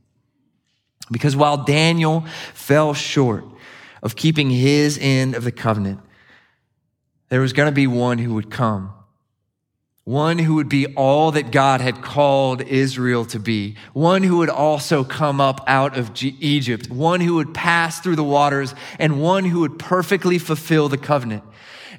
Because 1.11 1.35
while 1.35 1.57
Daniel 1.57 2.25
fell 2.55 2.95
short 2.95 3.45
of 4.01 4.15
keeping 4.15 4.49
his 4.49 4.97
end 4.99 5.35
of 5.35 5.43
the 5.43 5.51
covenant, 5.51 5.99
there 7.27 7.41
was 7.41 7.53
going 7.53 7.67
to 7.69 7.75
be 7.75 7.85
one 7.85 8.17
who 8.17 8.33
would 8.33 8.49
come 8.49 8.91
one 10.09 10.39
who 10.39 10.55
would 10.55 10.67
be 10.67 10.87
all 10.95 11.33
that 11.33 11.51
God 11.51 11.81
had 11.81 12.01
called 12.01 12.63
Israel 12.63 13.25
to 13.25 13.37
be, 13.37 13.75
one 13.93 14.23
who 14.23 14.37
would 14.37 14.49
also 14.49 15.03
come 15.03 15.39
up 15.39 15.63
out 15.67 15.95
of 15.95 16.11
Egypt, 16.39 16.89
one 16.89 17.21
who 17.21 17.35
would 17.35 17.53
pass 17.53 17.99
through 17.99 18.15
the 18.15 18.23
waters, 18.23 18.73
and 18.97 19.21
one 19.21 19.45
who 19.45 19.59
would 19.59 19.77
perfectly 19.77 20.39
fulfill 20.39 20.89
the 20.89 20.97
covenant. 20.97 21.43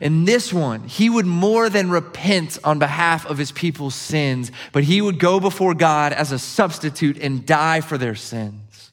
And 0.00 0.26
this 0.26 0.52
one, 0.52 0.88
he 0.88 1.08
would 1.08 1.24
more 1.24 1.70
than 1.70 1.88
repent 1.88 2.58
on 2.64 2.80
behalf 2.80 3.26
of 3.26 3.38
his 3.38 3.52
people's 3.52 3.94
sins, 3.94 4.50
but 4.72 4.82
he 4.82 5.00
would 5.00 5.20
go 5.20 5.38
before 5.38 5.74
God 5.74 6.12
as 6.12 6.32
a 6.32 6.38
substitute 6.40 7.16
and 7.16 7.46
die 7.46 7.80
for 7.80 7.96
their 7.96 8.16
sins. 8.16 8.90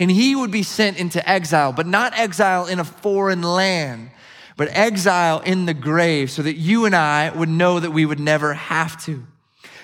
And 0.00 0.10
he 0.10 0.34
would 0.34 0.50
be 0.50 0.62
sent 0.62 0.98
into 0.98 1.28
exile, 1.28 1.74
but 1.74 1.86
not 1.86 2.18
exile 2.18 2.64
in 2.68 2.78
a 2.78 2.84
foreign 2.84 3.42
land, 3.42 4.12
but 4.56 4.68
exile 4.70 5.40
in 5.40 5.66
the 5.66 5.74
grave 5.74 6.30
so 6.30 6.42
that 6.42 6.56
you 6.56 6.86
and 6.86 6.96
I 6.96 7.30
would 7.30 7.48
know 7.48 7.78
that 7.78 7.90
we 7.90 8.06
would 8.06 8.20
never 8.20 8.54
have 8.54 9.02
to. 9.04 9.26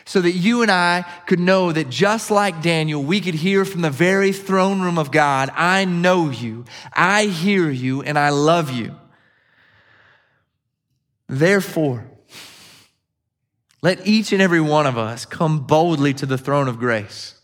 So 0.05 0.21
that 0.21 0.33
you 0.33 0.63
and 0.63 0.71
I 0.71 1.05
could 1.27 1.39
know 1.39 1.71
that 1.71 1.89
just 1.89 2.31
like 2.31 2.63
Daniel, 2.63 3.03
we 3.03 3.21
could 3.21 3.35
hear 3.35 3.65
from 3.65 3.83
the 3.83 3.91
very 3.91 4.33
throne 4.33 4.81
room 4.81 4.99
of 4.99 5.13
God, 5.13 5.51
I 5.55 5.85
know 5.85 6.31
you, 6.31 6.65
I 6.93 7.27
hear 7.27 7.71
you, 7.71 8.03
and 8.03 8.19
I 8.19 8.31
love 8.31 8.71
you. 8.71 8.97
Therefore, 11.29 12.05
let 13.81 14.07
each 14.07 14.33
and 14.33 14.43
every 14.43 14.61
one 14.61 14.87
of 14.87 14.99
us 14.99 15.25
come 15.25 15.67
boldly 15.67 16.15
to 16.15 16.27
the 16.27 16.39
throne 16.39 16.69
of 16.69 16.79
grace 16.79 17.35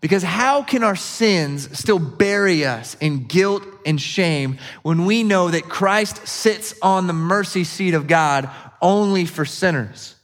because 0.00 0.22
how 0.22 0.62
can 0.62 0.82
our 0.82 0.96
sins 0.96 1.78
still 1.78 1.98
bury 1.98 2.64
us 2.64 2.96
in 3.00 3.24
guilt 3.24 3.64
and 3.84 4.00
shame 4.00 4.58
when 4.82 5.06
we 5.06 5.22
know 5.22 5.50
that 5.50 5.68
Christ 5.68 6.26
sits 6.26 6.74
on 6.82 7.06
the 7.06 7.12
mercy 7.12 7.64
seat 7.64 7.94
of 7.94 8.06
God 8.06 8.50
only 8.82 9.24
for 9.24 9.44
sinners? 9.44 10.16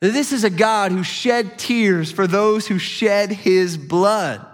That 0.00 0.12
this 0.12 0.32
is 0.32 0.44
a 0.44 0.50
God 0.50 0.92
who 0.92 1.02
shed 1.02 1.58
tears 1.58 2.10
for 2.10 2.26
those 2.26 2.66
who 2.66 2.78
shed 2.78 3.30
his 3.30 3.76
blood. 3.76 4.44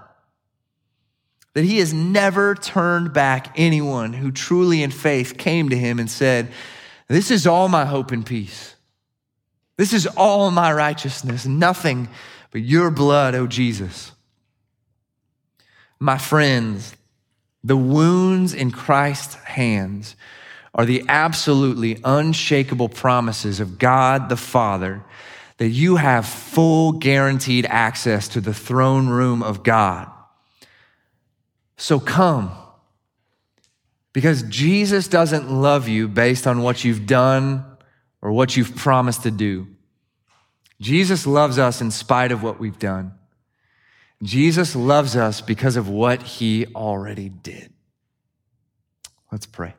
That 1.54 1.64
he 1.64 1.78
has 1.78 1.94
never 1.94 2.54
turned 2.54 3.12
back 3.12 3.54
anyone 3.56 4.12
who 4.12 4.30
truly 4.30 4.82
in 4.82 4.90
faith 4.90 5.38
came 5.38 5.70
to 5.70 5.76
him 5.76 5.98
and 5.98 6.10
said, 6.10 6.48
This 7.08 7.30
is 7.30 7.46
all 7.46 7.68
my 7.68 7.84
hope 7.84 8.10
and 8.10 8.26
peace. 8.26 8.74
This 9.76 9.92
is 9.92 10.06
all 10.06 10.50
my 10.50 10.72
righteousness. 10.72 11.46
Nothing 11.46 12.08
but 12.50 12.60
your 12.62 12.90
blood, 12.90 13.34
oh 13.34 13.46
Jesus. 13.46 14.12
My 15.98 16.18
friends, 16.18 16.94
the 17.64 17.76
wounds 17.76 18.54
in 18.54 18.70
Christ's 18.70 19.34
hands 19.34 20.16
are 20.74 20.84
the 20.84 21.04
absolutely 21.08 21.98
unshakable 22.04 22.90
promises 22.90 23.60
of 23.60 23.78
God 23.78 24.28
the 24.28 24.36
Father 24.36 25.02
that 25.56 25.68
you 25.68 25.96
have 25.96 26.26
full 26.26 26.92
guaranteed 26.92 27.64
access 27.66 28.28
to 28.28 28.40
the 28.40 28.52
throne 28.52 29.08
room 29.08 29.42
of 29.42 29.62
God. 29.62 30.10
So 31.78 31.98
come. 31.98 32.52
Because 34.12 34.42
Jesus 34.44 35.08
doesn't 35.08 35.50
love 35.50 35.88
you 35.88 36.08
based 36.08 36.46
on 36.46 36.62
what 36.62 36.84
you've 36.84 37.06
done 37.06 37.64
or 38.22 38.32
what 38.32 38.56
you've 38.56 38.76
promised 38.76 39.24
to 39.24 39.30
do. 39.30 39.66
Jesus 40.80 41.26
loves 41.26 41.58
us 41.58 41.80
in 41.80 41.90
spite 41.90 42.32
of 42.32 42.42
what 42.42 42.60
we've 42.60 42.78
done. 42.78 43.14
Jesus 44.22 44.74
loves 44.74 45.16
us 45.16 45.40
because 45.40 45.76
of 45.76 45.88
what 45.88 46.22
he 46.22 46.66
already 46.74 47.28
did. 47.28 47.72
Let's 49.30 49.46
pray. 49.46 49.74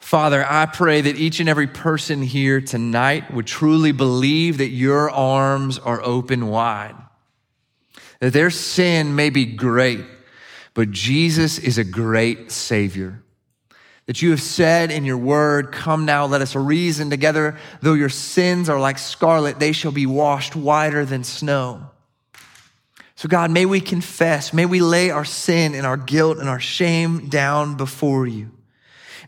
Father, 0.00 0.46
I 0.48 0.66
pray 0.66 1.00
that 1.00 1.16
each 1.16 1.40
and 1.40 1.48
every 1.48 1.66
person 1.66 2.22
here 2.22 2.60
tonight 2.60 3.32
would 3.34 3.46
truly 3.46 3.90
believe 3.90 4.58
that 4.58 4.68
your 4.68 5.10
arms 5.10 5.78
are 5.78 6.00
open 6.02 6.46
wide, 6.46 6.94
that 8.20 8.32
their 8.32 8.50
sin 8.50 9.16
may 9.16 9.30
be 9.30 9.44
great, 9.44 10.04
but 10.72 10.90
Jesus 10.90 11.58
is 11.58 11.78
a 11.78 11.84
great 11.84 12.52
Savior 12.52 13.23
that 14.06 14.20
you 14.20 14.30
have 14.30 14.42
said 14.42 14.90
in 14.90 15.04
your 15.04 15.16
word, 15.16 15.72
Come 15.72 16.04
now, 16.04 16.26
let 16.26 16.42
us 16.42 16.54
reason 16.54 17.10
together. 17.10 17.56
Though 17.80 17.94
your 17.94 18.08
sins 18.08 18.68
are 18.68 18.78
like 18.78 18.98
scarlet, 18.98 19.58
they 19.58 19.72
shall 19.72 19.92
be 19.92 20.06
washed 20.06 20.54
whiter 20.54 21.04
than 21.04 21.24
snow. 21.24 21.90
So, 23.16 23.28
God, 23.28 23.50
may 23.50 23.64
we 23.64 23.80
confess, 23.80 24.52
may 24.52 24.66
we 24.66 24.80
lay 24.80 25.10
our 25.10 25.24
sin 25.24 25.74
and 25.74 25.86
our 25.86 25.96
guilt 25.96 26.38
and 26.38 26.48
our 26.48 26.60
shame 26.60 27.28
down 27.28 27.76
before 27.76 28.26
you. 28.26 28.50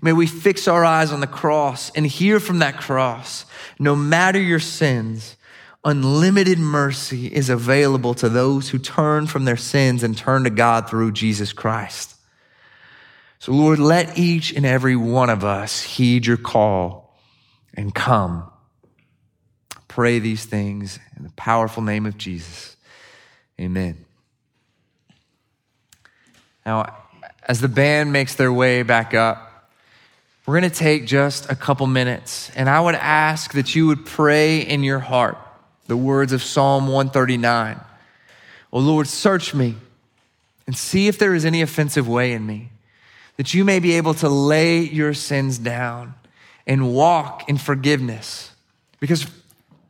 May 0.02 0.12
we 0.12 0.26
fix 0.26 0.68
our 0.68 0.84
eyes 0.84 1.12
on 1.12 1.20
the 1.20 1.26
cross 1.26 1.90
and 1.94 2.06
hear 2.06 2.38
from 2.38 2.58
that 2.58 2.78
cross, 2.78 3.46
no 3.78 3.96
matter 3.96 4.40
your 4.40 4.60
sins, 4.60 5.36
unlimited 5.84 6.58
mercy 6.58 7.28
is 7.28 7.48
available 7.48 8.12
to 8.14 8.28
those 8.28 8.70
who 8.70 8.78
turn 8.78 9.26
from 9.26 9.44
their 9.44 9.56
sins 9.56 10.02
and 10.02 10.18
turn 10.18 10.44
to 10.44 10.50
God 10.50 10.90
through 10.90 11.12
Jesus 11.12 11.52
Christ. 11.52 12.15
So, 13.38 13.52
Lord, 13.52 13.78
let 13.78 14.18
each 14.18 14.52
and 14.52 14.64
every 14.64 14.96
one 14.96 15.30
of 15.30 15.44
us 15.44 15.82
heed 15.82 16.26
your 16.26 16.36
call 16.36 17.14
and 17.74 17.94
come. 17.94 18.50
Pray 19.88 20.18
these 20.18 20.44
things 20.44 20.98
in 21.16 21.24
the 21.24 21.32
powerful 21.32 21.82
name 21.82 22.06
of 22.06 22.18
Jesus. 22.18 22.76
Amen. 23.60 24.04
Now, 26.64 26.96
as 27.42 27.60
the 27.60 27.68
band 27.68 28.12
makes 28.12 28.34
their 28.34 28.52
way 28.52 28.82
back 28.82 29.14
up, 29.14 29.70
we're 30.44 30.60
going 30.60 30.70
to 30.70 30.76
take 30.76 31.06
just 31.06 31.50
a 31.50 31.56
couple 31.56 31.86
minutes, 31.86 32.50
and 32.54 32.68
I 32.68 32.80
would 32.80 32.94
ask 32.94 33.52
that 33.54 33.74
you 33.74 33.88
would 33.88 34.06
pray 34.06 34.60
in 34.60 34.84
your 34.84 35.00
heart 35.00 35.38
the 35.86 35.96
words 35.96 36.32
of 36.32 36.42
Psalm 36.42 36.86
139. 36.86 37.80
Oh 38.72 38.78
Lord, 38.78 39.06
search 39.06 39.54
me 39.54 39.76
and 40.66 40.76
see 40.76 41.08
if 41.08 41.18
there 41.18 41.34
is 41.34 41.44
any 41.44 41.62
offensive 41.62 42.08
way 42.08 42.32
in 42.32 42.46
me, 42.46 42.70
that 43.36 43.54
you 43.54 43.64
may 43.64 43.78
be 43.78 43.94
able 43.94 44.14
to 44.14 44.28
lay 44.28 44.80
your 44.80 45.14
sins 45.14 45.58
down 45.58 46.14
and 46.66 46.92
walk 46.92 47.48
in 47.48 47.58
forgiveness. 47.58 48.50
Because 48.98 49.26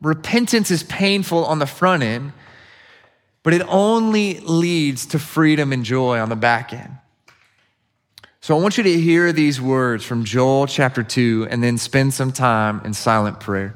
repentance 0.01 0.69
is 0.69 0.83
painful 0.83 1.45
on 1.45 1.59
the 1.59 1.65
front 1.65 2.03
end, 2.03 2.33
but 3.43 3.53
it 3.53 3.61
only 3.67 4.39
leads 4.41 5.05
to 5.07 5.19
freedom 5.19 5.71
and 5.71 5.83
joy 5.83 6.19
on 6.19 6.29
the 6.29 6.35
back 6.35 6.73
end. 6.73 6.97
So 8.41 8.57
I 8.57 8.61
want 8.61 8.77
you 8.77 8.83
to 8.83 9.01
hear 9.01 9.33
these 9.33 9.59
words 9.59 10.05
from 10.05 10.23
Joel 10.23 10.67
chapter 10.67 11.03
2 11.03 11.47
and 11.49 11.63
then 11.63 11.77
spend 11.77 12.13
some 12.13 12.31
time 12.31 12.81
in 12.85 12.93
silent 12.93 13.39
prayer. 13.39 13.75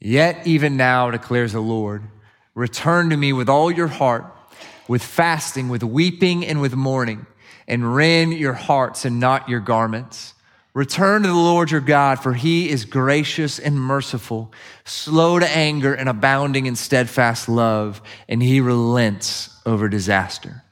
Yet, 0.00 0.46
even 0.46 0.76
now, 0.76 1.10
declares 1.10 1.52
the 1.52 1.60
Lord, 1.60 2.02
return 2.54 3.08
to 3.08 3.16
me 3.16 3.32
with 3.32 3.48
all 3.48 3.70
your 3.70 3.86
heart, 3.86 4.33
with 4.88 5.02
fasting, 5.02 5.68
with 5.68 5.82
weeping, 5.82 6.44
and 6.44 6.60
with 6.60 6.74
mourning, 6.74 7.26
and 7.68 7.94
rend 7.94 8.34
your 8.34 8.52
hearts 8.52 9.04
and 9.04 9.20
not 9.20 9.48
your 9.48 9.60
garments. 9.60 10.34
Return 10.74 11.22
to 11.22 11.28
the 11.28 11.34
Lord 11.34 11.70
your 11.70 11.80
God, 11.80 12.20
for 12.20 12.34
he 12.34 12.68
is 12.68 12.84
gracious 12.84 13.60
and 13.60 13.78
merciful, 13.78 14.52
slow 14.84 15.38
to 15.38 15.48
anger 15.48 15.94
and 15.94 16.08
abounding 16.08 16.66
in 16.66 16.74
steadfast 16.74 17.48
love, 17.48 18.02
and 18.28 18.42
he 18.42 18.60
relents 18.60 19.56
over 19.64 19.88
disaster. 19.88 20.63